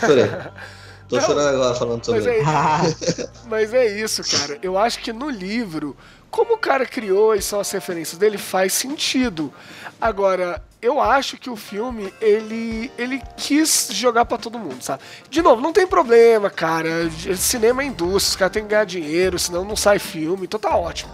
[0.00, 0.26] Chorei.
[1.08, 3.22] Tô Não, chorando agora falando sobre Mas ele.
[3.22, 4.58] é, Mas é isso, cara.
[4.62, 5.96] Eu acho que no livro,
[6.30, 9.52] como o cara criou e são as referências dele, faz sentido.
[10.00, 15.02] Agora, eu acho que o filme, ele, ele quis jogar pra todo mundo, sabe?
[15.28, 17.10] De novo, não tem problema, cara.
[17.36, 20.76] Cinema é indústria, os caras têm que ganhar dinheiro, senão não sai filme, então tá
[20.76, 21.12] ótimo.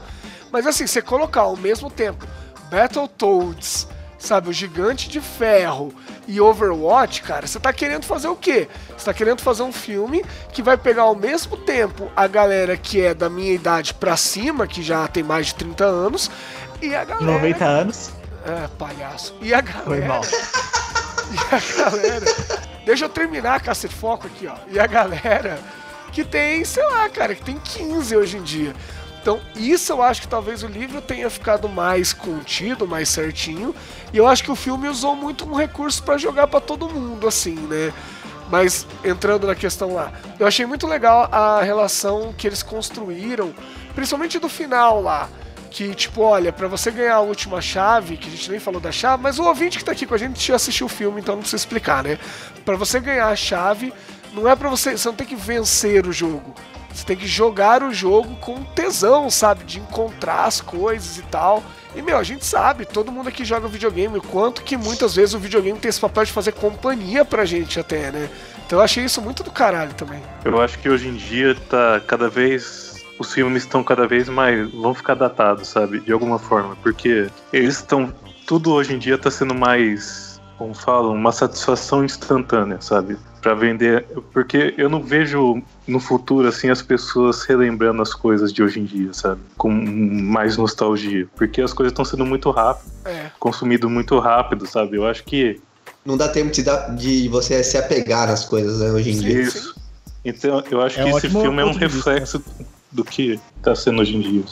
[0.52, 2.26] Mas assim, você colocar ao mesmo tempo
[2.70, 3.88] Battletoads,
[4.24, 5.92] sabe, o Gigante de Ferro
[6.26, 8.68] e Overwatch, cara, você tá querendo fazer o quê?
[8.96, 13.00] Você tá querendo fazer um filme que vai pegar ao mesmo tempo a galera que
[13.00, 16.30] é da minha idade pra cima, que já tem mais de 30 anos,
[16.80, 17.32] e a galera.
[17.32, 18.10] 90 anos.
[18.44, 19.34] É, palhaço.
[19.40, 19.84] E a galera.
[19.84, 20.22] Foi mal.
[21.32, 22.26] E a galera.
[22.84, 24.54] Deixa eu terminar, cacete foco aqui, ó.
[24.68, 25.58] E a galera
[26.12, 28.74] que tem, sei lá, cara, que tem 15 hoje em dia.
[29.24, 33.74] Então, isso eu acho que talvez o livro tenha ficado mais contido, mais certinho.
[34.12, 37.26] E eu acho que o filme usou muito um recurso para jogar para todo mundo,
[37.26, 37.90] assim, né?
[38.50, 43.54] Mas entrando na questão lá, eu achei muito legal a relação que eles construíram,
[43.94, 45.30] principalmente do final lá.
[45.70, 48.92] Que, tipo, olha, para você ganhar a última chave, que a gente nem falou da
[48.92, 51.34] chave, mas o ouvinte que tá aqui com a gente já assistiu o filme, então
[51.34, 52.18] não precisa explicar, né?
[52.62, 53.90] Para você ganhar a chave,
[54.34, 54.98] não é para você.
[54.98, 56.54] Você não tem que vencer o jogo.
[56.94, 59.64] Você tem que jogar o jogo com tesão, sabe?
[59.64, 61.62] De encontrar as coisas e tal.
[61.94, 65.34] E, meu, a gente sabe, todo mundo aqui joga videogame, o quanto que muitas vezes
[65.34, 68.28] o videogame tem esse papel de fazer companhia pra gente até, né?
[68.66, 70.20] Então eu achei isso muito do caralho também.
[70.44, 72.94] Eu acho que hoje em dia tá cada vez.
[73.18, 74.70] Os filmes estão cada vez mais.
[74.72, 76.00] vão ficar datados, sabe?
[76.00, 76.76] De alguma forma.
[76.82, 78.12] Porque eles estão.
[78.46, 80.40] Tudo hoje em dia tá sendo mais.
[80.58, 83.16] Como falam, uma satisfação instantânea, sabe?
[83.44, 84.06] Pra vender.
[84.32, 88.84] Porque eu não vejo no futuro, assim, as pessoas relembrando as coisas de hoje em
[88.86, 89.38] dia, sabe?
[89.58, 91.28] Com mais nostalgia.
[91.36, 93.30] Porque as coisas estão sendo muito rápido, É.
[93.38, 94.96] consumido muito rápido, sabe?
[94.96, 95.60] Eu acho que
[96.06, 99.20] Não dá tempo de, dar- de você se apegar às coisas né, hoje em Sim.
[99.24, 99.40] dia.
[99.42, 99.74] Isso.
[100.24, 101.80] Então, eu acho É que esse filme é um vista.
[101.80, 102.42] reflexo
[102.90, 104.42] do que tá sendo hoje em dia.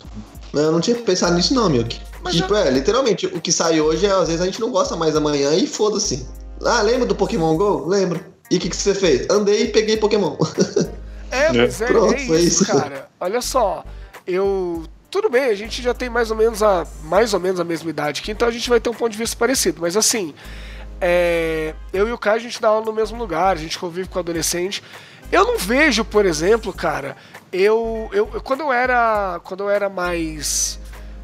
[0.53, 1.99] Eu não tinha pensado nisso não, Milk.
[2.23, 5.17] Mas tipo, é, literalmente, o que sai hoje, às vezes a gente não gosta mais
[5.17, 6.27] amanhã e foda-se.
[6.63, 7.87] Ah, lembra do Pokémon GO?
[7.87, 8.32] Lembro.
[8.51, 9.27] E o que, que você fez?
[9.31, 10.37] Andei e peguei Pokémon.
[11.31, 12.67] É, mas é, Pronto, é isso, isso.
[12.67, 13.09] cara.
[13.21, 13.85] Olha só,
[14.27, 14.85] eu.
[15.11, 17.91] Tudo bem, a gente já tem mais ou menos a mais ou menos a mesma
[17.91, 19.83] idade aqui, então a gente vai ter um ponto de vista parecido.
[19.83, 20.33] Mas assim,
[21.01, 24.09] é, eu e o Caio a gente dá aula no mesmo lugar, a gente convive
[24.09, 24.83] com adolescente.
[25.31, 27.15] Eu não vejo, por exemplo, cara,
[27.53, 30.79] eu, eu eu- quando eu era quando eu era mais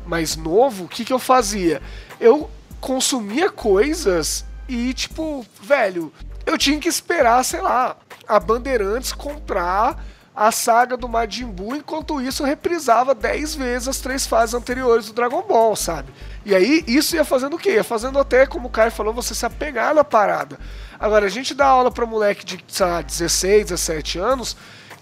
[0.06, 1.80] mais novo, o que que eu fazia?
[2.20, 2.50] Eu
[2.80, 6.12] consumia coisas e tipo, velho,
[6.48, 7.94] eu tinha que esperar, sei lá,
[8.26, 10.02] a Bandeirantes comprar
[10.34, 15.12] a saga do Majin Buu, enquanto isso reprisava 10 vezes as três fases anteriores do
[15.12, 16.10] Dragon Ball, sabe?
[16.46, 17.72] E aí isso ia fazendo o quê?
[17.72, 20.58] Ia fazendo até, como o Caio falou, você se apegar na parada.
[20.98, 24.56] Agora, a gente dá aula pra moleque de, sei lá, 16, 17 anos,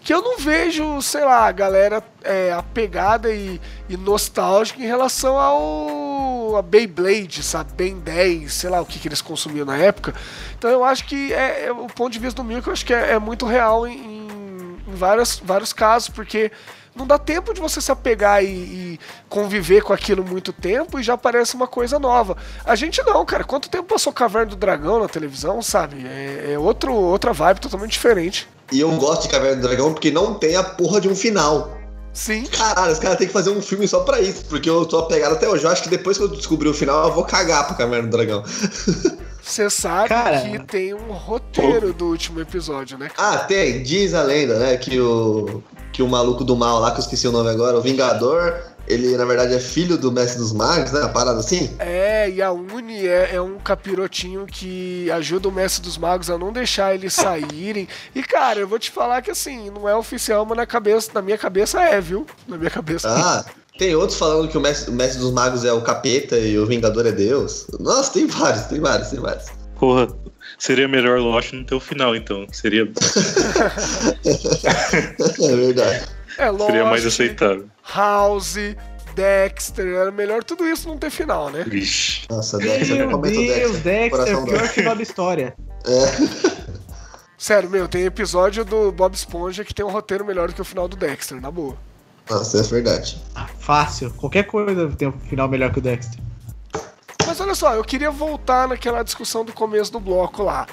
[0.06, 5.36] que eu não vejo, sei lá, a galera é, apegada e, e nostálgica em relação
[5.36, 7.72] ao a Beyblade, sabe?
[7.72, 10.14] Ben 10, sei lá o que, que eles consumiam na época.
[10.56, 12.94] Então eu acho que é, é o ponto de vista do Milk, eu acho que
[12.94, 16.52] é, é muito real em, em, em vários, vários casos, porque
[16.94, 21.02] não dá tempo de você se apegar e, e conviver com aquilo muito tempo e
[21.02, 22.36] já parece uma coisa nova.
[22.64, 23.42] A gente não, cara.
[23.42, 26.06] Quanto tempo passou Caverna do Dragão na televisão, sabe?
[26.06, 28.48] É, é outro, outra vibe totalmente diferente.
[28.72, 31.76] E eu gosto de Caverna do Dragão porque não tem a porra de um final.
[32.12, 32.44] Sim.
[32.46, 35.34] Caralho, os caras têm que fazer um filme só pra isso, porque eu tô apegado
[35.34, 35.64] até hoje.
[35.64, 38.16] Eu acho que depois que eu descobrir o final, eu vou cagar pra Caverna do
[38.16, 38.42] Dragão.
[39.42, 40.40] Você sabe Cara.
[40.40, 43.10] que tem um roteiro do último episódio, né?
[43.16, 43.82] Ah, tem.
[43.82, 45.62] Diz a lenda, né, que o
[45.92, 49.16] que o maluco do mal lá, que eu esqueci o nome agora, o Vingador, ele
[49.16, 51.00] na verdade é filho do Mestre dos Magos, né?
[51.00, 51.74] Uma parada assim.
[51.78, 56.38] É, e a Uni é, é um capirotinho que ajuda o Mestre dos Magos a
[56.38, 57.88] não deixar eles saírem.
[58.14, 61.22] E, cara, eu vou te falar que assim, não é oficial, mas na cabeça, na
[61.22, 62.26] minha cabeça é, viu?
[62.46, 63.08] Na minha cabeça.
[63.08, 63.44] Ah,
[63.78, 66.66] tem outros falando que o mestre, o mestre dos Magos é o capeta e o
[66.66, 67.66] Vingador é Deus.
[67.78, 69.46] Nossa, tem vários, tem vários, tem vários.
[69.78, 70.08] Porra,
[70.58, 72.46] seria melhor Lost no teu final, então.
[72.52, 72.82] Seria,
[74.24, 76.06] é verdade.
[76.38, 76.66] É lógico.
[76.66, 77.66] seria mais aceitável.
[77.94, 78.56] House,
[79.14, 81.64] Dexter, era melhor tudo isso não ter final, né?
[81.66, 82.26] Vixe.
[82.28, 84.68] Nossa, Dexter, Meu o Deus, Dexter, Coração pior dói.
[84.68, 85.56] final da história.
[87.38, 90.64] Sério, meu, tem episódio do Bob Esponja que tem um roteiro melhor do que o
[90.64, 91.76] final do Dexter, na boa.
[92.28, 93.22] Nossa, é verdade.
[93.34, 94.10] Ah, fácil.
[94.14, 96.18] Qualquer coisa tem um final melhor que o Dexter.
[97.26, 100.66] Mas olha só, eu queria voltar naquela discussão do começo do bloco lá.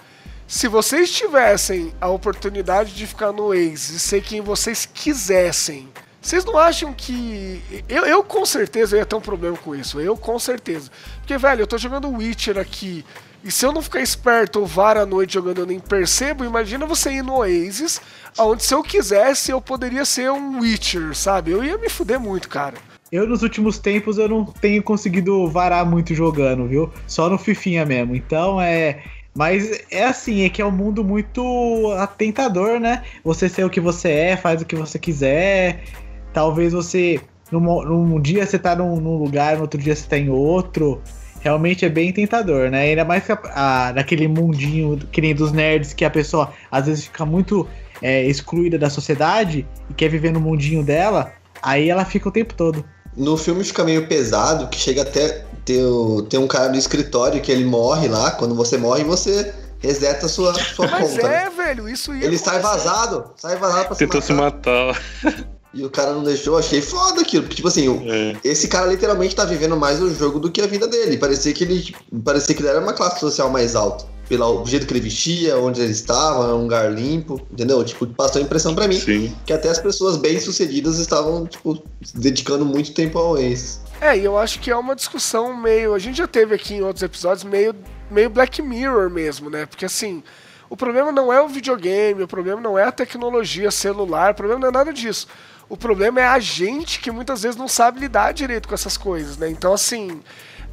[0.48, 5.90] Se vocês tivessem a oportunidade de ficar no Waze e ser quem vocês quisessem,
[6.22, 7.62] vocês não acham que.
[7.90, 10.00] Eu, eu com certeza eu ia ter um problema com isso.
[10.00, 10.90] Eu com certeza.
[11.18, 13.04] Porque, velho, eu tô jogando Witcher aqui.
[13.44, 16.86] E se eu não ficar esperto ou vara à noite jogando eu nem percebo, imagina
[16.86, 18.00] você ir no Oasis,
[18.40, 21.52] onde se eu quisesse eu poderia ser um Witcher, sabe?
[21.52, 22.76] Eu ia me fuder muito, cara.
[23.12, 26.92] Eu, nos últimos tempos, eu não tenho conseguido varar muito jogando, viu?
[27.06, 28.16] Só no Fifinha mesmo.
[28.16, 29.04] Então, é...
[29.36, 33.04] Mas é assim, é que é um mundo muito atentador, né?
[33.24, 35.84] Você ser o que você é, faz o que você quiser.
[36.32, 37.20] Talvez você...
[37.52, 41.02] Num, num dia você tá num, num lugar, no outro dia você tá em outro.
[41.44, 42.82] realmente é bem tentador, né?
[42.82, 46.86] Ainda mais que a, a, naquele mundinho que nem dos nerds que a pessoa às
[46.86, 47.68] vezes fica muito
[48.02, 52.54] é, excluída da sociedade e quer viver no mundinho dela, aí ela fica o tempo
[52.54, 52.84] todo.
[53.16, 55.82] No filme fica meio pesado, que chega até ter,
[56.30, 58.32] ter um cara no escritório que ele morre lá.
[58.32, 61.28] Quando você morre, você reseta a sua, sua Mas conta.
[61.28, 61.50] é, né?
[61.50, 62.88] velho, isso ia Ele sai acontecer.
[62.88, 64.88] vazado, sai vazado pra se Tentou se matar.
[64.88, 65.04] matar.
[65.74, 67.44] E o cara não deixou, achei foda aquilo.
[67.44, 68.38] Porque, tipo assim, É.
[68.44, 71.18] esse cara literalmente tá vivendo mais o jogo do que a vida dele.
[71.18, 74.06] Parecia que ele, parecia que ele era uma classe social mais alta.
[74.30, 77.84] Pelo jeito que ele vestia, onde ele estava, um lugar limpo, entendeu?
[77.84, 79.36] Tipo, passou a impressão pra mim Sim.
[79.46, 83.82] que até as pessoas bem-sucedidas estavam, tipo, se dedicando muito tempo ao ex.
[84.00, 85.94] É, e eu acho que é uma discussão meio.
[85.94, 87.76] A gente já teve aqui em outros episódios, meio,
[88.12, 89.66] meio Black Mirror mesmo, né?
[89.66, 90.24] Porque assim,
[90.70, 94.60] o problema não é o videogame, o problema não é a tecnologia celular, o problema
[94.62, 95.28] não é nada disso.
[95.70, 99.38] O problema é a gente que muitas vezes não sabe lidar direito com essas coisas,
[99.38, 99.50] né?
[99.50, 100.22] Então, assim,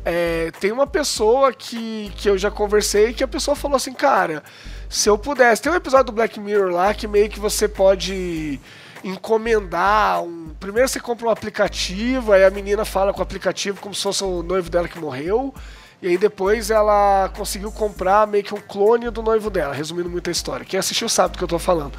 [0.04, 4.42] é, tem uma pessoa que, que eu já conversei que a pessoa falou assim, cara,
[4.88, 5.62] se eu pudesse.
[5.62, 8.60] Tem um episódio do Black Mirror lá que meio que você pode
[9.04, 10.50] encomendar um.
[10.58, 14.24] Primeiro você compra um aplicativo, aí a menina fala com o aplicativo como se fosse
[14.24, 15.54] o noivo dela que morreu.
[16.02, 20.28] E aí depois ela conseguiu comprar meio que um clone do noivo dela, resumindo muito
[20.28, 20.64] a história.
[20.64, 21.92] Quem assistiu sabe do que eu tô falando.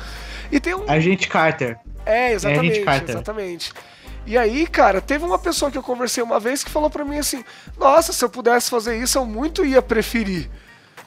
[0.51, 0.89] E tem um.
[0.89, 1.77] Agente Carter.
[2.05, 3.09] É, É, exatamente, Carter.
[3.09, 3.73] exatamente.
[4.25, 7.17] E aí, cara, teve uma pessoa que eu conversei uma vez que falou pra mim
[7.17, 7.43] assim:
[7.77, 10.49] Nossa, se eu pudesse fazer isso, eu muito ia preferir.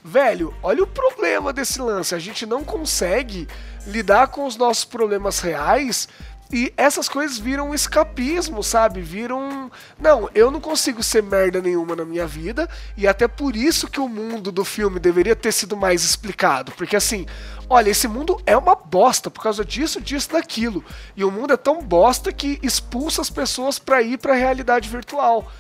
[0.02, 2.14] Velho, olha o problema desse lance.
[2.14, 3.48] A gente não consegue
[3.86, 6.08] lidar com os nossos problemas reais
[6.54, 9.00] e essas coisas viram escapismo, sabe?
[9.00, 9.72] Viram.
[9.98, 13.98] Não, eu não consigo ser merda nenhuma na minha vida e até por isso que
[13.98, 16.70] o mundo do filme deveria ter sido mais explicado.
[16.70, 17.26] Porque assim,
[17.68, 20.84] olha, esse mundo é uma bosta por causa disso, disso, daquilo.
[21.16, 25.50] E o mundo é tão bosta que expulsa as pessoas pra ir pra realidade virtual.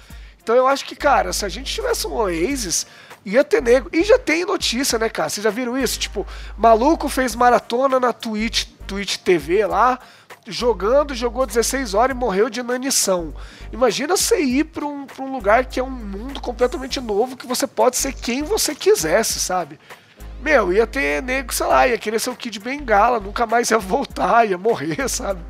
[0.40, 2.86] Então eu acho que, cara, se a gente tivesse um Oasis,
[3.24, 3.88] ia ter nego.
[3.92, 5.28] E já tem notícia, né, cara?
[5.28, 5.98] Vocês já viram isso?
[5.98, 6.24] Tipo,
[6.56, 9.98] maluco fez maratona na Twitch, Twitch TV lá,
[10.46, 13.34] jogando, jogou 16 horas e morreu de inanição.
[13.72, 17.46] Imagina você ir pra um, pra um lugar que é um mundo completamente novo, que
[17.46, 19.78] você pode ser quem você quisesse, sabe?
[20.40, 23.78] Meu, ia ter nego, sei lá, ia querer ser o Kid Bengala, nunca mais ia
[23.78, 25.40] voltar, ia morrer, sabe?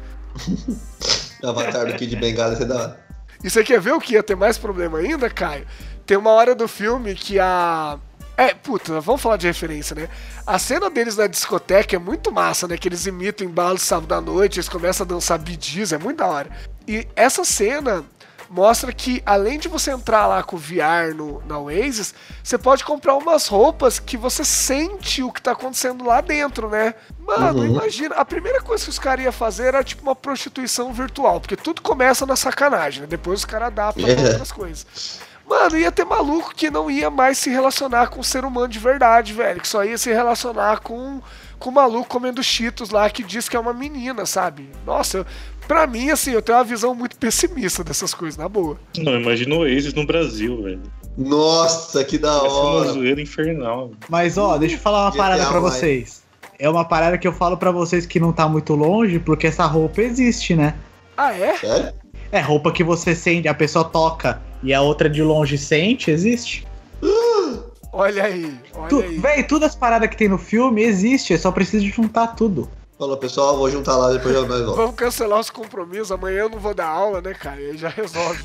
[1.43, 2.97] Avatar do Kid Bengala, você dá.
[3.43, 5.67] E você quer ver o que ia ter mais problema ainda, Caio?
[6.07, 7.99] Tem uma hora do filme que a.
[8.37, 10.09] É, puta, vamos falar de referência, né?
[10.47, 12.77] A cena deles na discoteca é muito massa, né?
[12.77, 16.27] Que eles imitam embalo sábado à noite, eles começam a dançar bidis, é muito da
[16.27, 16.51] hora.
[16.87, 18.05] E essa cena
[18.51, 22.13] mostra que além de você entrar lá com o VR no, na Oasis,
[22.43, 26.95] você pode comprar umas roupas que você sente o que tá acontecendo lá dentro, né?
[27.21, 27.67] Mano, Uhum.
[27.67, 31.57] imagina, a primeira coisa que os caras iam fazer era tipo uma prostituição virtual, porque
[31.57, 33.07] tudo começa na sacanagem, né?
[33.07, 34.15] Depois os caras adaptam É.
[34.15, 35.21] pra outras coisas.
[35.49, 38.79] Mano, ia ter maluco que não ia mais se relacionar com o ser humano de
[38.79, 39.61] verdade, velho.
[39.61, 41.21] Que só ia se relacionar com,
[41.59, 44.69] com o maluco comendo cheetos lá que diz que é uma menina, sabe?
[44.87, 45.27] Nossa, eu-
[45.69, 48.79] pra mim, assim, eu tenho uma visão muito pessimista dessas coisas, na boa.
[48.97, 50.81] Não, imagina o Oasis no Brasil, velho.
[51.17, 52.93] Nossa, que da Vai ser uma hora.
[52.93, 53.91] zoeira infernal.
[54.09, 55.71] Mas ó, deixa eu falar uma GTA parada pra Online.
[55.77, 56.23] vocês.
[56.59, 59.65] É uma parada que eu falo pra vocês que não tá muito longe, porque essa
[59.67, 60.75] roupa existe, né?
[61.17, 61.57] Ah, é?
[61.57, 61.93] Sério?
[62.33, 66.67] É roupa que você sente, a pessoa toca e a outra de longe sente, existe.
[67.97, 69.19] Olha aí, olha Tu, aí.
[69.19, 72.69] véi, todas as paradas que tem no filme existe, é só preciso juntar tudo.
[72.99, 74.77] Falou, pessoal, vou juntar lá depois eu nós volto.
[74.77, 77.61] Vamos cancelar os compromissos, amanhã eu não vou dar aula, né, cara?
[77.61, 78.43] E aí já resolve.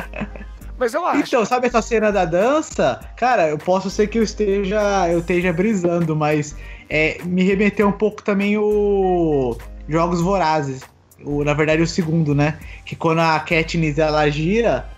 [0.78, 1.20] Mas eu acho.
[1.20, 2.98] Então, sabe essa cena da dança?
[3.16, 6.56] Cara, eu posso ser que eu esteja, eu esteja brisando, mas
[6.88, 9.56] é, me remeteu um pouco também o
[9.88, 10.80] Jogos Vorazes.
[11.24, 12.58] O, na verdade, o segundo, né?
[12.84, 14.88] Que quando a Katniss ela gira,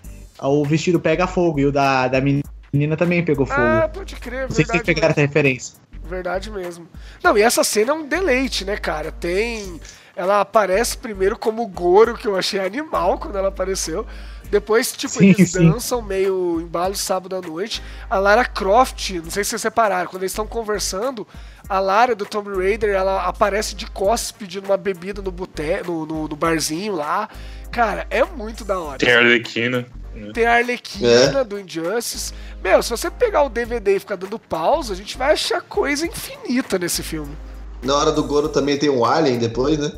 [0.41, 3.61] o vestido pega fogo e o da, da menina também pegou fogo.
[3.61, 4.85] Ah, pode crer, Não sei se vocês verdade.
[4.85, 5.11] pegaram mesmo.
[5.11, 5.75] essa referência.
[6.03, 6.87] Verdade mesmo.
[7.23, 9.11] Não, e essa cena é um deleite, né, cara?
[9.11, 9.79] Tem.
[10.15, 14.05] Ela aparece primeiro como Goro, que eu achei animal quando ela apareceu.
[14.49, 15.69] Depois, tipo, Sim, eles sim.
[15.71, 17.81] dançam meio embalo sábado à noite.
[18.09, 21.27] A Lara Croft, não sei se vocês separaram, quando eles estão conversando,
[21.67, 25.81] a Lara do Tomb Raider, ela aparece de costas pedindo uma bebida no, bute...
[25.85, 27.27] no, no, no barzinho lá.
[27.71, 28.99] Cara, é muito da hora.
[28.99, 29.85] Tem a Arlequina.
[30.15, 30.31] Né?
[30.33, 32.33] Tem a Arlequina do Injustice.
[32.63, 36.05] Meu, se você pegar o DVD e ficar dando pausa, a gente vai achar coisa
[36.07, 37.35] infinita nesse filme.
[37.83, 39.91] Na hora do Goro também tem um Alien depois, né?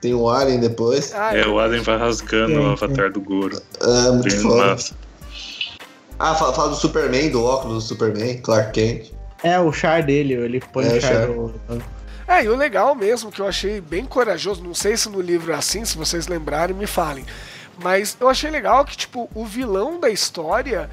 [0.00, 1.12] Tem um Alien depois.
[1.14, 3.60] Ah, É, o Alien vai rasgando Tem, o avatar do Goro.
[3.80, 4.66] É, muito foda.
[4.66, 4.94] massa.
[6.18, 9.10] Ah, fala, fala do Superman, do óculos do Superman, Clark Kent.
[9.42, 11.26] É, o char dele, ele põe É, o o char char.
[11.26, 11.54] do.
[12.28, 15.52] É, e o legal mesmo, que eu achei bem corajoso, não sei se no livro
[15.52, 17.24] é assim, se vocês lembrarem, me falem.
[17.82, 20.90] Mas eu achei legal que, tipo, o vilão da história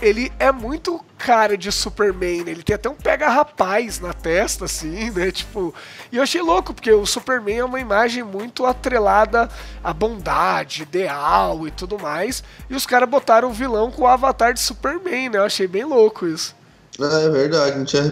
[0.00, 2.52] ele é muito cara de Superman, né?
[2.52, 5.30] ele tem até um pega-rapaz na testa, assim, né?
[5.30, 5.74] Tipo,
[6.10, 9.48] e eu achei louco, porque o Superman é uma imagem muito atrelada
[9.84, 14.54] à bondade, ideal e tudo mais, e os caras botaram o vilão com o avatar
[14.54, 15.38] de Superman, né?
[15.38, 16.54] Eu achei bem louco isso.
[16.98, 18.02] Ah, é verdade, não tinha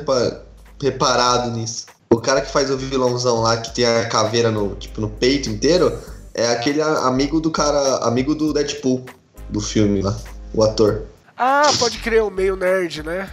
[0.80, 1.86] reparado nisso.
[2.10, 5.48] O cara que faz o vilãozão lá, que tem a caveira no, tipo, no peito
[5.48, 5.98] inteiro,
[6.38, 9.04] é aquele amigo do cara, amigo do Deadpool,
[9.48, 10.16] do filme lá,
[10.54, 11.02] o ator.
[11.36, 13.30] Ah, pode crer, o meio nerd, né?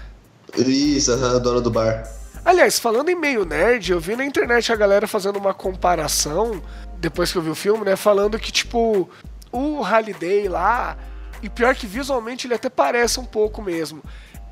[0.57, 2.03] Isso, aham, dono do bar.
[2.43, 6.61] Aliás, falando em meio nerd, eu vi na internet a galera fazendo uma comparação,
[6.97, 7.95] depois que eu vi o filme, né?
[7.95, 9.09] Falando que, tipo,
[9.51, 10.97] o Halliday lá,
[11.41, 14.03] e pior que visualmente ele até parece um pouco mesmo.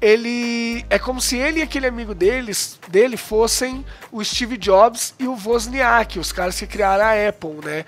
[0.02, 0.86] Ele.
[0.90, 5.38] É como se ele e aquele amigo deles, dele fossem o Steve Jobs e o
[5.38, 7.86] Wozniak, os caras que criaram a Apple, né?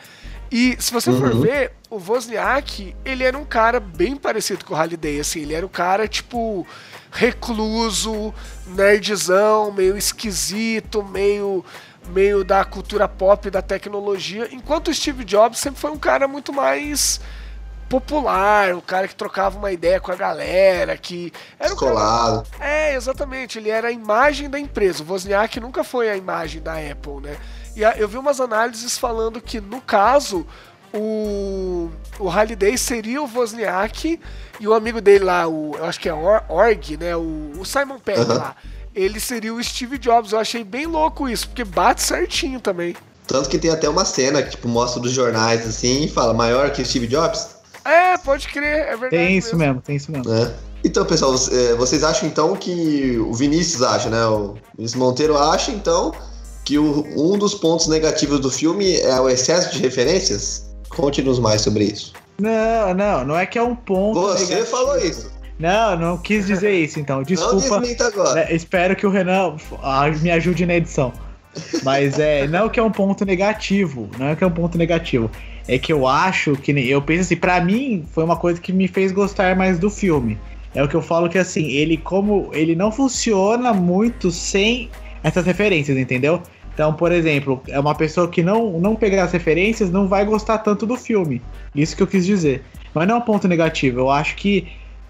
[0.58, 1.42] E se você for Uhum.
[1.42, 5.66] ver, o Wozniak, ele era um cara bem parecido com o Halliday, assim, ele era
[5.66, 6.66] um cara, tipo,
[7.12, 8.34] recluso,
[8.68, 11.64] nerdzão, meio esquisito, meio
[12.08, 16.54] meio da cultura pop, da tecnologia, enquanto o Steve Jobs sempre foi um cara muito
[16.54, 17.20] mais
[17.90, 22.48] popular, um cara que trocava uma ideia com a galera, que era um cara Descolado.
[22.60, 23.58] é, exatamente.
[23.60, 25.04] Ele era a imagem da empresa.
[25.04, 27.38] O Wozniak nunca foi a imagem da Apple, né?
[27.76, 30.46] E eu vi umas análises falando que, no caso,
[30.94, 34.20] o, o Halliday seria o Wozniak
[34.60, 37.16] e o amigo dele lá, o, eu acho que é Or, Org, né?
[37.16, 38.34] O, o Simon Pegg Aham.
[38.38, 38.56] lá.
[38.94, 40.32] Ele seria o Steve Jobs.
[40.32, 42.96] Eu achei bem louco isso, porque bate certinho também.
[43.28, 46.70] Tanto que tem até uma cena que, tipo, mostra dos jornais, assim, e fala, maior
[46.72, 49.10] que o Steve Jobs, É, pode crer, é verdade.
[49.10, 50.32] Tem isso mesmo, tem isso mesmo.
[50.32, 50.54] né?
[50.84, 54.26] Então, pessoal, vocês- é, vocês acham, então, que o Vinícius acha, né?
[54.28, 56.14] O Vinícius Monteiro acha, então,
[56.66, 60.70] que o- um dos pontos negativos do filme é o excesso de referências?
[60.90, 62.12] Conte-nos mais sobre isso.
[62.40, 64.20] Não, não, não é que é um ponto.
[64.20, 64.66] Você negativo.
[64.68, 65.32] falou isso.
[65.58, 67.18] Não, não quis dizer isso, então.
[67.18, 67.80] Não Desculpa.
[67.80, 68.34] desminta agora.
[68.34, 71.14] né, espero que o Renan ah, me ajude na edição.
[71.84, 75.32] Mas é, não que é um ponto negativo, não é que é um ponto negativo.
[75.68, 78.88] É que eu acho que eu penso assim, pra mim foi uma coisa que me
[78.90, 80.38] fez gostar mais do filme.
[80.74, 84.90] É o que eu falo que assim, ele como ele não funciona muito sem
[85.24, 86.42] essas referências, entendeu?
[86.76, 90.58] Então, por exemplo, é uma pessoa que não não pegar as referências não vai gostar
[90.60, 91.42] tanto do filme.
[91.74, 92.64] Isso que eu quis dizer.
[92.94, 94.02] Mas não é um ponto negativo.
[94.02, 94.68] Eu acho que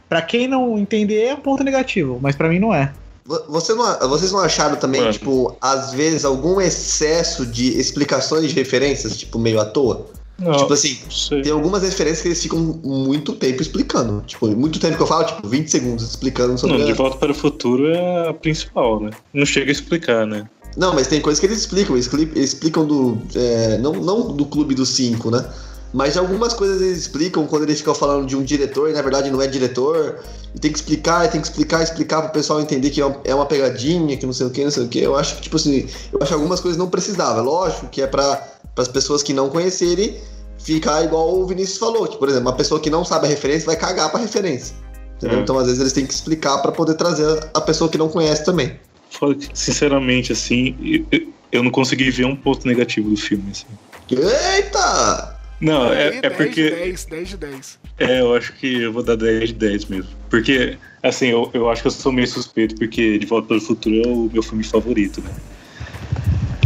[0.08, 2.94] pra quem não entender é um ponto negativo, mas pra mim não é.
[3.26, 5.14] Vo- Você não, vocês não acharam também, Mano.
[5.14, 10.06] tipo, às vezes algum excesso de explicações de referências, tipo, meio à toa?
[10.38, 11.42] Não, Tipo assim, sei.
[11.44, 14.22] tem algumas referências que eles ficam muito tempo explicando.
[14.28, 16.78] Tipo, muito tempo que eu falo, tipo, 20 segundos explicando sobre.
[16.78, 19.12] Não, De Volta para o Futuro é a principal, né?
[19.34, 20.46] Não chega a explicar, né?
[20.76, 21.96] Não, mas tem coisas que eles explicam.
[21.96, 23.18] Eles explicam do.
[23.34, 25.46] é, não, não do clube dos cinco, né?
[25.94, 29.32] Mas algumas coisas eles explicam quando eles ficam falando de um diretor e na verdade
[29.32, 30.20] não é diretor.
[30.54, 33.34] E tem que explicar, tem que explicar, explicar pro pessoal entender que é uma, é
[33.34, 35.00] uma pegadinha, que não sei o que, não sei o que.
[35.00, 37.40] Eu acho que, tipo assim, eu acho que algumas coisas não precisava.
[37.42, 38.46] Lógico que é para
[38.76, 40.20] as pessoas que não conhecerem
[40.58, 42.06] ficar igual o Vinícius falou.
[42.08, 44.76] Que, por exemplo, uma pessoa que não sabe a referência vai cagar pra referência.
[45.16, 45.40] Entendeu?
[45.40, 45.42] É.
[45.44, 48.44] Então, às vezes, eles têm que explicar pra poder trazer a pessoa que não conhece
[48.44, 48.78] também.
[49.18, 50.76] Foda que, Sinceramente, assim,
[51.12, 53.52] eu- eu não consegui ver um ponto negativo do filme.
[53.52, 53.66] Assim.
[54.12, 55.36] Eita!
[55.62, 56.70] Não, é, é 10 porque.
[56.70, 57.80] de 10, 10 de 10.
[57.98, 60.10] É, eu acho que eu vou dar 10 de 10 mesmo.
[60.30, 63.62] Porque, assim, eu, eu acho que eu sou meio suspeito, porque De Volta para o
[63.62, 65.32] Futuro é o meu filme favorito, né?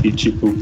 [0.04, 0.58] E, tipo,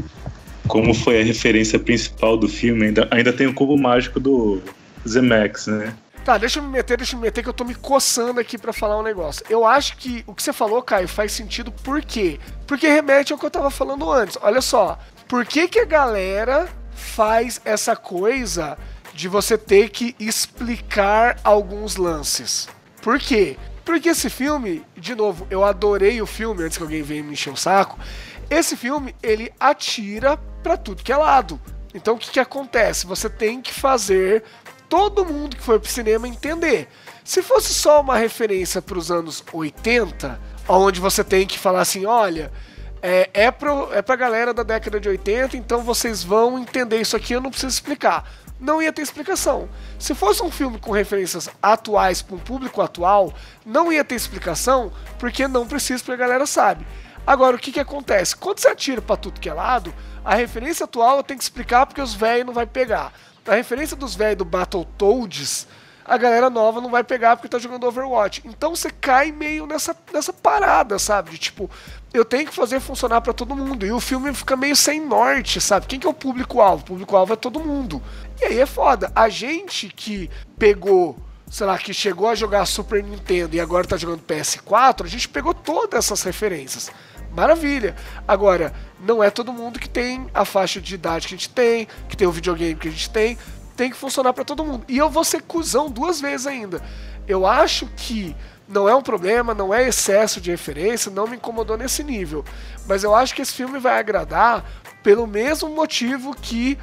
[0.66, 4.60] como foi a referência principal do filme, ainda, ainda tem o cubo mágico do
[5.08, 5.94] Zemex, né?
[6.28, 8.58] Tá, deixa eu me meter, deixa eu me meter que eu tô me coçando aqui
[8.58, 9.42] pra falar um negócio.
[9.48, 12.38] Eu acho que o que você falou, Caio, faz sentido por quê?
[12.66, 14.36] Porque remete ao que eu tava falando antes.
[14.42, 18.76] Olha só, por que que a galera faz essa coisa
[19.14, 22.68] de você ter que explicar alguns lances?
[23.00, 23.56] Por quê?
[23.82, 27.54] Porque esse filme, de novo, eu adorei o filme antes que alguém venha me encher
[27.54, 27.98] o saco.
[28.50, 31.58] Esse filme, ele atira pra tudo que é lado.
[31.94, 33.06] Então o que, que acontece?
[33.06, 34.44] Você tem que fazer
[34.88, 36.88] todo mundo que foi pro cinema entender.
[37.24, 42.06] Se fosse só uma referência para os anos 80, onde você tem que falar assim,
[42.06, 42.50] olha,
[43.02, 47.16] é, é, pro, é pra galera da década de 80, então vocês vão entender isso
[47.16, 48.28] aqui, eu não preciso explicar.
[48.60, 49.68] Não ia ter explicação.
[49.98, 53.32] Se fosse um filme com referências atuais para um público atual,
[53.64, 56.84] não ia ter explicação, porque não precisa, porque a galera sabe.
[57.24, 58.34] Agora, o que, que acontece?
[58.34, 62.00] Quando você atira pra tudo que é lado, a referência atual tem que explicar porque
[62.00, 63.12] os velhos não vai pegar.
[63.48, 65.66] A referência dos velhos do Battletoads,
[66.04, 68.42] a galera nova não vai pegar porque tá jogando Overwatch.
[68.44, 71.30] Então você cai meio nessa, nessa parada, sabe?
[71.30, 71.70] De tipo,
[72.12, 73.84] eu tenho que fazer funcionar pra todo mundo.
[73.86, 75.86] E o filme fica meio sem norte, sabe?
[75.86, 76.82] Quem que é o público-alvo?
[76.82, 78.02] O público-alvo é todo mundo.
[78.40, 79.10] E aí é foda.
[79.14, 81.16] A gente que pegou
[81.50, 85.28] sei lá, que chegou a jogar Super Nintendo e agora tá jogando PS4, a gente
[85.28, 86.90] pegou todas essas referências.
[87.32, 87.94] Maravilha.
[88.26, 91.86] Agora, não é todo mundo que tem a faixa de idade que a gente tem,
[92.08, 93.38] que tem o videogame que a gente tem,
[93.76, 94.84] tem que funcionar para todo mundo.
[94.88, 96.82] E eu vou ser cuzão duas vezes ainda.
[97.26, 98.34] Eu acho que
[98.68, 102.44] não é um problema, não é excesso de referência, não me incomodou nesse nível.
[102.86, 104.64] Mas eu acho que esse filme vai agradar
[105.02, 106.76] pelo mesmo motivo que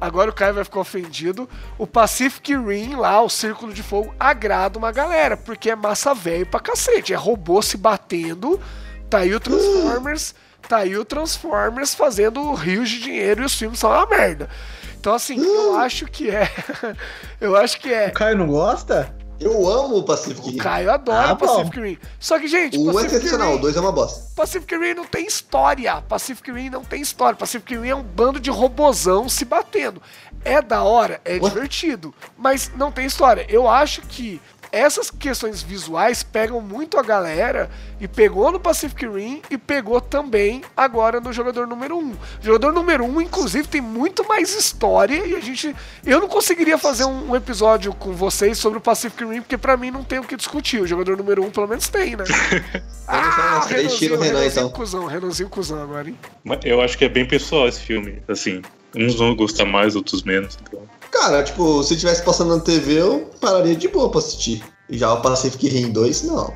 [0.00, 1.48] agora o Caio vai ficar ofendido.
[1.78, 6.46] O Pacific Rim lá, o Círculo de Fogo, agrada uma galera, porque é massa velho
[6.46, 7.14] pra cacete.
[7.14, 8.60] É robô se batendo,
[9.14, 10.34] tá aí o Transformers,
[10.68, 14.48] tá aí o Transformers fazendo rios de dinheiro e os filmes são uma merda.
[14.98, 16.50] Então, assim, eu acho que é.
[17.40, 18.08] eu acho que é.
[18.08, 19.14] O Caio não gosta?
[19.40, 20.56] Eu amo o Pacific O Rim.
[20.56, 21.98] Caio adora Ah, o Pacific Rim.
[22.18, 24.22] Só que, gente, O um é Pacific excepcional, Rim- o dois é uma bosta.
[24.34, 26.00] Pacific Rim não tem história.
[26.08, 27.36] Pacific Rim não tem história.
[27.36, 30.00] Pacific Rim é um bando de robozão se batendo.
[30.44, 31.38] É da hora, é Ué?
[31.40, 33.44] divertido, mas não tem história.
[33.48, 34.40] Eu acho que
[34.74, 37.70] essas questões visuais pegam muito a galera
[38.00, 42.10] e pegou no Pacific Rim e pegou também agora no jogador número 1.
[42.10, 45.74] O jogador número 1, inclusive, tem muito mais história e a gente.
[46.04, 49.76] Eu não conseguiria fazer um, um episódio com vocês sobre o Pacific Rim, porque pra
[49.76, 50.80] mim não tem o que discutir.
[50.80, 52.24] O jogador número 1 pelo menos tem, né?
[53.06, 54.70] Ah, o três tira o Renan, Renanzinho então.
[54.70, 56.18] cuzão, Renanzinho cuzão agora, hein?
[56.64, 58.62] Eu acho que é bem pessoal esse filme, assim.
[58.96, 60.56] Uns vão gostar mais, outros menos.
[60.62, 60.80] Então.
[61.14, 64.64] Cara, tipo, se tivesse passando na TV, eu pararia de boa pra assistir.
[64.90, 66.52] Já o Pacific Rim 2, não.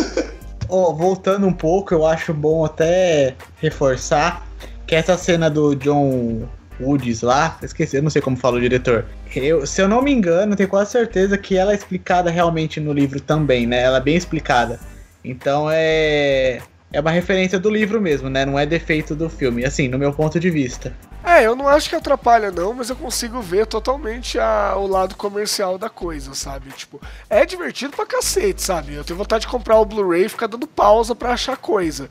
[0.66, 4.48] Ó, voltando um pouco, eu acho bom até reforçar
[4.86, 6.48] que essa cena do John
[6.80, 9.04] Woods lá, esqueci, eu não sei como fala o diretor.
[9.36, 12.94] Eu, se eu não me engano, tenho quase certeza que ela é explicada realmente no
[12.94, 13.82] livro também, né?
[13.82, 14.80] Ela é bem explicada.
[15.22, 16.62] Então é
[16.92, 18.44] é uma referência do livro mesmo, né?
[18.44, 20.94] Não é defeito do filme, assim, no meu ponto de vista.
[21.24, 25.14] É, eu não acho que atrapalha, não, mas eu consigo ver totalmente a- o lado
[25.14, 26.70] comercial da coisa, sabe?
[26.72, 28.94] Tipo, é divertido pra cacete, sabe?
[28.94, 32.10] Eu tenho vontade de comprar o Blu-ray e ficar dando pausa pra achar coisa.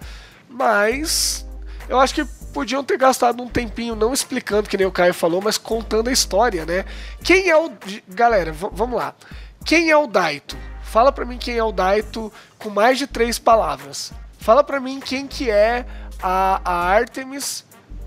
[0.49, 1.45] Mas
[1.89, 5.41] eu acho que podiam ter gastado um tempinho não explicando, que nem o Caio falou,
[5.41, 6.85] mas contando a história, né?
[7.23, 7.71] Quem é o.
[8.07, 9.13] Galera, vamos lá.
[9.65, 10.57] Quem é o Daito?
[10.83, 14.11] Fala pra mim quem é o Daito com mais de três palavras.
[14.41, 15.85] Fala pra mim quem que é
[16.21, 17.63] a, a Artemis.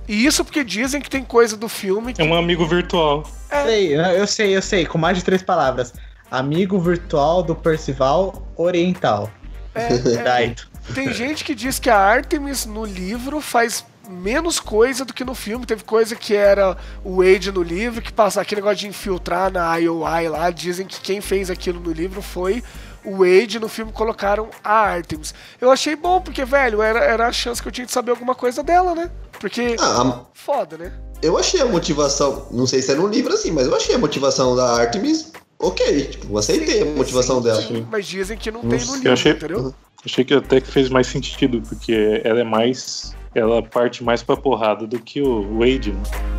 [0.07, 3.25] E isso porque dizem que tem coisa do filme que É um amigo virtual.
[3.49, 5.95] Sei, eu sei, eu sei, com mais de três palavras.
[6.29, 9.31] Amigo virtual do Percival Oriental.
[9.75, 9.95] é,
[10.51, 10.55] é.
[10.93, 15.37] Tem gente que diz que a Artemis no livro faz menos coisa do que no
[15.37, 15.65] filme.
[15.65, 19.77] Teve coisa que era o Wade no livro, que passa aquele negócio de infiltrar na
[19.77, 20.51] IOI lá.
[20.51, 22.63] Dizem que quem fez aquilo no livro foi
[23.05, 23.59] o Wade.
[23.61, 25.35] No filme colocaram a Artemis.
[25.61, 28.35] Eu achei bom, porque, velho, era, era a chance que eu tinha de saber alguma
[28.35, 29.11] coisa dela, né?
[29.41, 29.77] Porque.
[29.81, 30.93] Ah, Foda, né?
[31.23, 33.99] eu achei a motivação, não sei se é no livro assim, mas eu achei a
[33.99, 36.05] motivação da Artemis ok.
[36.07, 37.63] Tipo, eu aceitei a motivação dela.
[37.63, 39.75] Sim, mas dizem que não Não tem no sei, eu livro, achei- entendeu?
[40.05, 43.15] Achei que até que fez mais sentido, porque ela é mais.
[43.35, 45.93] Ela parte mais pra porrada do que o Wade.
[45.93, 46.34] né?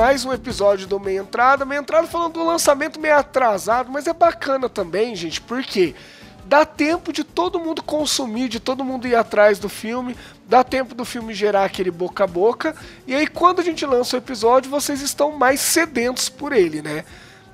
[0.00, 1.66] Mais um episódio do Meia Entrada.
[1.66, 5.94] Meia Entrada falando do lançamento meio atrasado, mas é bacana também, gente, porque
[6.46, 10.16] dá tempo de todo mundo consumir, de todo mundo ir atrás do filme,
[10.48, 12.74] dá tempo do filme gerar aquele boca a boca,
[13.06, 17.04] e aí quando a gente lança o episódio, vocês estão mais sedentos por ele, né?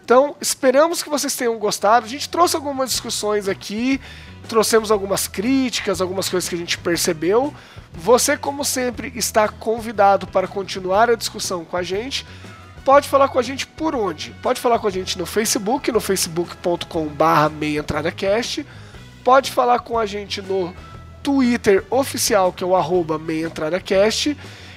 [0.05, 2.07] Então, esperamos que vocês tenham gostado.
[2.07, 4.01] A gente trouxe algumas discussões aqui,
[4.47, 7.53] trouxemos algumas críticas, algumas coisas que a gente percebeu.
[7.92, 12.26] Você, como sempre, está convidado para continuar a discussão com a gente.
[12.84, 14.30] Pode falar com a gente por onde?
[14.42, 18.64] Pode falar com a gente no Facebook, no facebook.com.br meiaentradacast.
[19.24, 20.72] Pode falar com a gente no
[21.22, 24.36] Twitter oficial, que é o arroba meiaentradacast.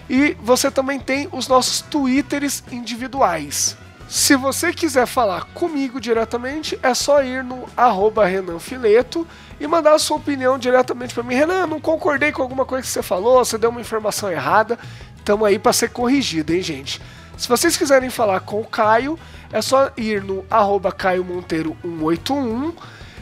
[0.10, 3.78] E você também tem os nossos Twitters individuais.
[4.10, 9.26] Se você quiser falar comigo diretamente, é só ir no arroba Renan Fileto
[9.60, 11.36] e mandar a sua opinião diretamente para mim.
[11.36, 14.80] Renan, não concordei com alguma coisa que você falou, você deu uma informação errada.
[15.16, 17.00] Estamos aí para ser corrigido, hein, gente?
[17.38, 19.18] Se vocês quiserem falar com o Caio,
[19.54, 22.74] é só ir no arroba Caio Monteiro 181.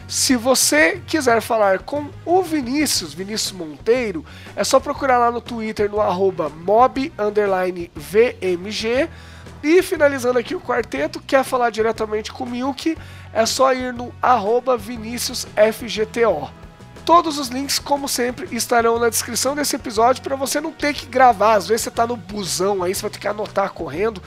[0.08, 4.24] Se você quiser falar com o Vinícius, Vinícius Monteiro,
[4.56, 9.06] é só procurar lá no Twitter no arroba mob underline VMG.
[9.62, 12.96] E finalizando aqui o quarteto, quer falar diretamente com o Milk,
[13.32, 16.50] é só ir no arroba Vinícius FGTO.
[17.04, 21.06] Todos os links, como sempre, estarão na descrição desse episódio para você não ter que
[21.06, 21.54] gravar.
[21.54, 24.22] Às vezes você tá no busão aí, você vai ter que anotar correndo.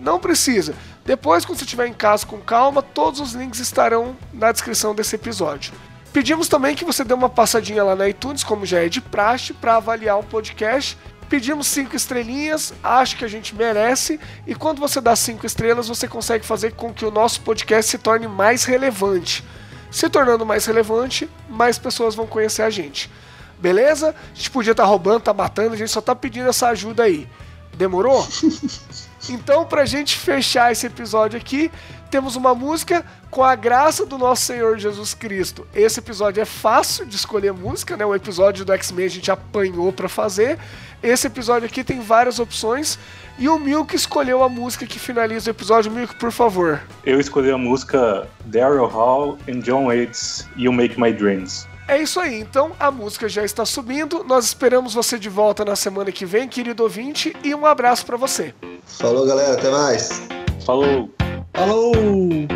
[0.00, 0.74] Não precisa.
[1.04, 5.14] Depois, quando você estiver em casa com calma, todos os links estarão na descrição desse
[5.14, 5.72] episódio.
[6.12, 9.52] Pedimos também que você dê uma passadinha lá na iTunes, como já é de praxe,
[9.52, 10.98] para avaliar o podcast.
[11.34, 14.20] Pedimos cinco estrelinhas, acho que a gente merece.
[14.46, 17.98] E quando você dá cinco estrelas, você consegue fazer com que o nosso podcast se
[17.98, 19.42] torne mais relevante.
[19.90, 23.10] Se tornando mais relevante, mais pessoas vão conhecer a gente.
[23.58, 24.14] Beleza?
[24.32, 27.02] A gente podia estar tá roubando, tá matando, a gente só tá pedindo essa ajuda
[27.02, 27.28] aí.
[27.76, 28.24] Demorou?
[29.26, 31.72] Então, pra gente fechar esse episódio aqui,
[32.14, 35.66] temos uma música com a graça do nosso Senhor Jesus Cristo.
[35.74, 38.06] Esse episódio é fácil de escolher música, né?
[38.06, 40.56] O episódio do X-Men a gente apanhou para fazer.
[41.02, 43.00] Esse episódio aqui tem várias opções.
[43.36, 45.90] E o Milk escolheu a música que finaliza o episódio.
[45.90, 46.80] Milk, por favor.
[47.04, 51.66] Eu escolhi a música Daryl Hall e John Waits, You Make My Dreams.
[51.88, 54.22] É isso aí, então a música já está subindo.
[54.22, 58.16] Nós esperamos você de volta na semana que vem, querido ouvinte, e um abraço para
[58.16, 58.54] você.
[58.86, 60.22] Falou, galera, até mais.
[60.64, 61.12] Falou.
[61.56, 62.48] Falou!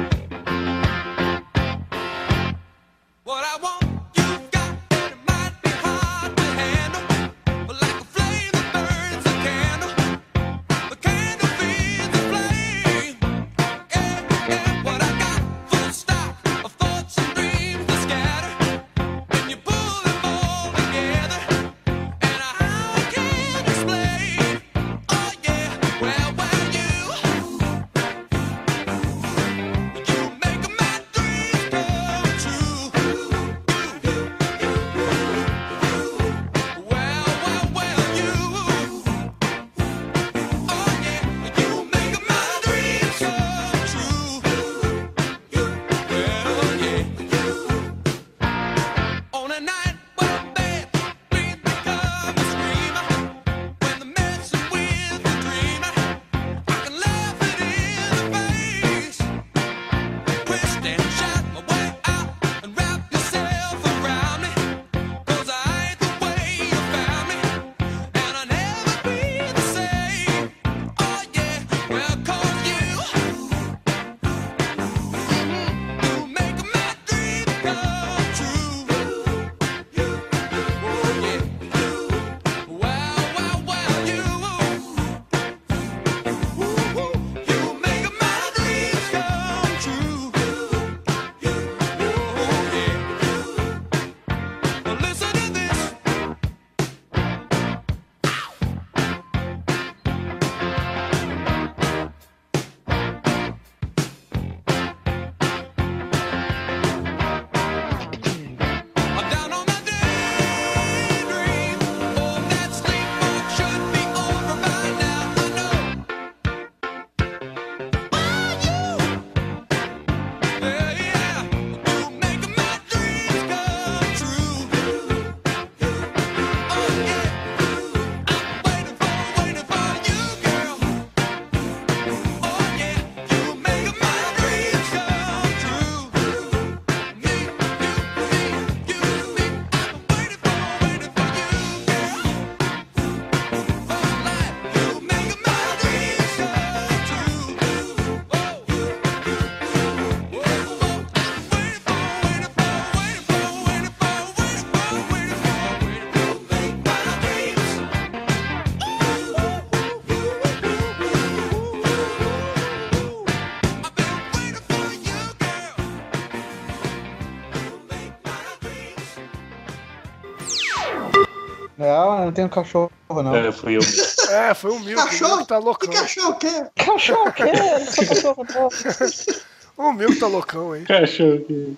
[172.38, 173.34] Tenho cachorro, não.
[173.34, 173.80] É, fui eu.
[174.30, 175.02] É, foi o Milk.
[175.02, 175.88] O Milk tá loucão.
[175.88, 176.36] Que cachorro?
[176.76, 177.24] Cachorro?
[177.26, 179.88] Não sou cachorro, não.
[179.88, 180.84] O Milk tá loucão, hein?
[180.84, 181.76] Cachorro que.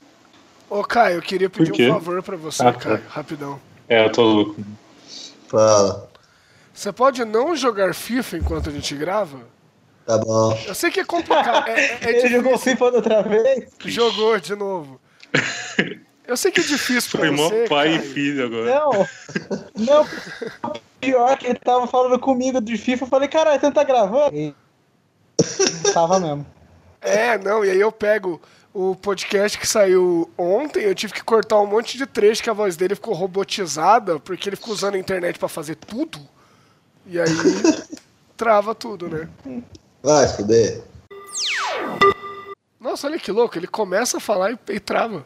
[0.68, 1.88] Ô, Caio, eu queria pedir quê?
[1.88, 2.78] um favor pra você, Ah, tá.
[2.78, 3.58] Caio, rapidão.
[3.88, 4.56] É, eu tô louco.
[5.48, 6.10] Fala.
[6.74, 9.38] Você pode não jogar FIFA enquanto a gente grava?
[10.04, 10.58] Tá bom.
[10.66, 11.68] Eu sei que é complicado.
[11.68, 12.58] É, é, é Ele jogou.
[12.58, 13.64] FIFA da outra vez?
[13.86, 15.00] Jogou de novo.
[16.30, 18.12] Eu sei que é difícil pra Foi mó você, pai e Caio.
[18.12, 18.72] filho agora.
[18.72, 19.08] Não.
[19.74, 20.06] Não.
[21.00, 24.36] Pior que ele tava falando comigo de FIFA, eu falei, caralho, você não tá gravando?
[24.36, 24.54] E...
[25.92, 26.46] Tava mesmo.
[27.00, 28.40] É, não, e aí eu pego
[28.72, 32.52] o podcast que saiu ontem, eu tive que cortar um monte de trecho que a
[32.52, 36.20] voz dele ficou robotizada, porque ele ficou usando a internet pra fazer tudo.
[37.06, 37.26] E aí
[38.36, 39.28] trava tudo, né?
[40.00, 40.80] Vai, fuder.
[42.78, 45.24] Nossa, olha que louco, ele começa a falar e, e trava.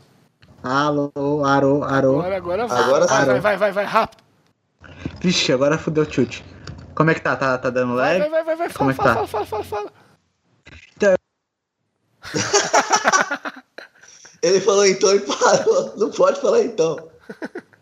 [0.64, 1.12] Alô,
[1.44, 2.20] arô, arô.
[2.20, 2.82] Agora, agora vai.
[2.82, 4.24] Agora vai, vai, vai, vai, vai, rápido.
[5.20, 6.42] Vixe, agora fudeu o chute.
[6.94, 7.36] Como é que tá?
[7.36, 8.30] Tá, tá dando Vai, lag?
[8.30, 9.46] vai, vai, vai, Como fala, é que fala, tá?
[9.46, 9.92] fala, fala, fala,
[11.02, 11.24] fala.
[14.42, 15.94] Ele falou então e parou.
[15.98, 17.10] Não pode falar então.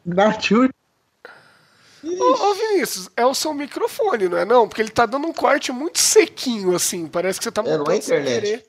[0.05, 0.75] Dá chute.
[2.05, 4.67] Ô, ô, Vinícius, é o seu microfone, não é não?
[4.67, 7.07] Porque ele tá dando um corte muito sequinho, assim.
[7.07, 8.67] Parece que você tá É, não é montando internet.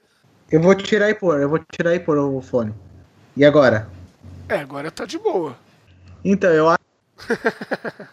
[0.52, 2.76] Eu vou tirar e pôr, eu vou tirar e pôr o fone.
[3.36, 3.90] E agora?
[4.50, 5.58] É, agora tá de boa.
[6.24, 6.80] Então, eu acho.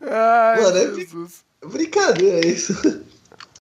[0.00, 1.66] Ai, Mano, é-.
[1.66, 2.74] Brincadeira isso.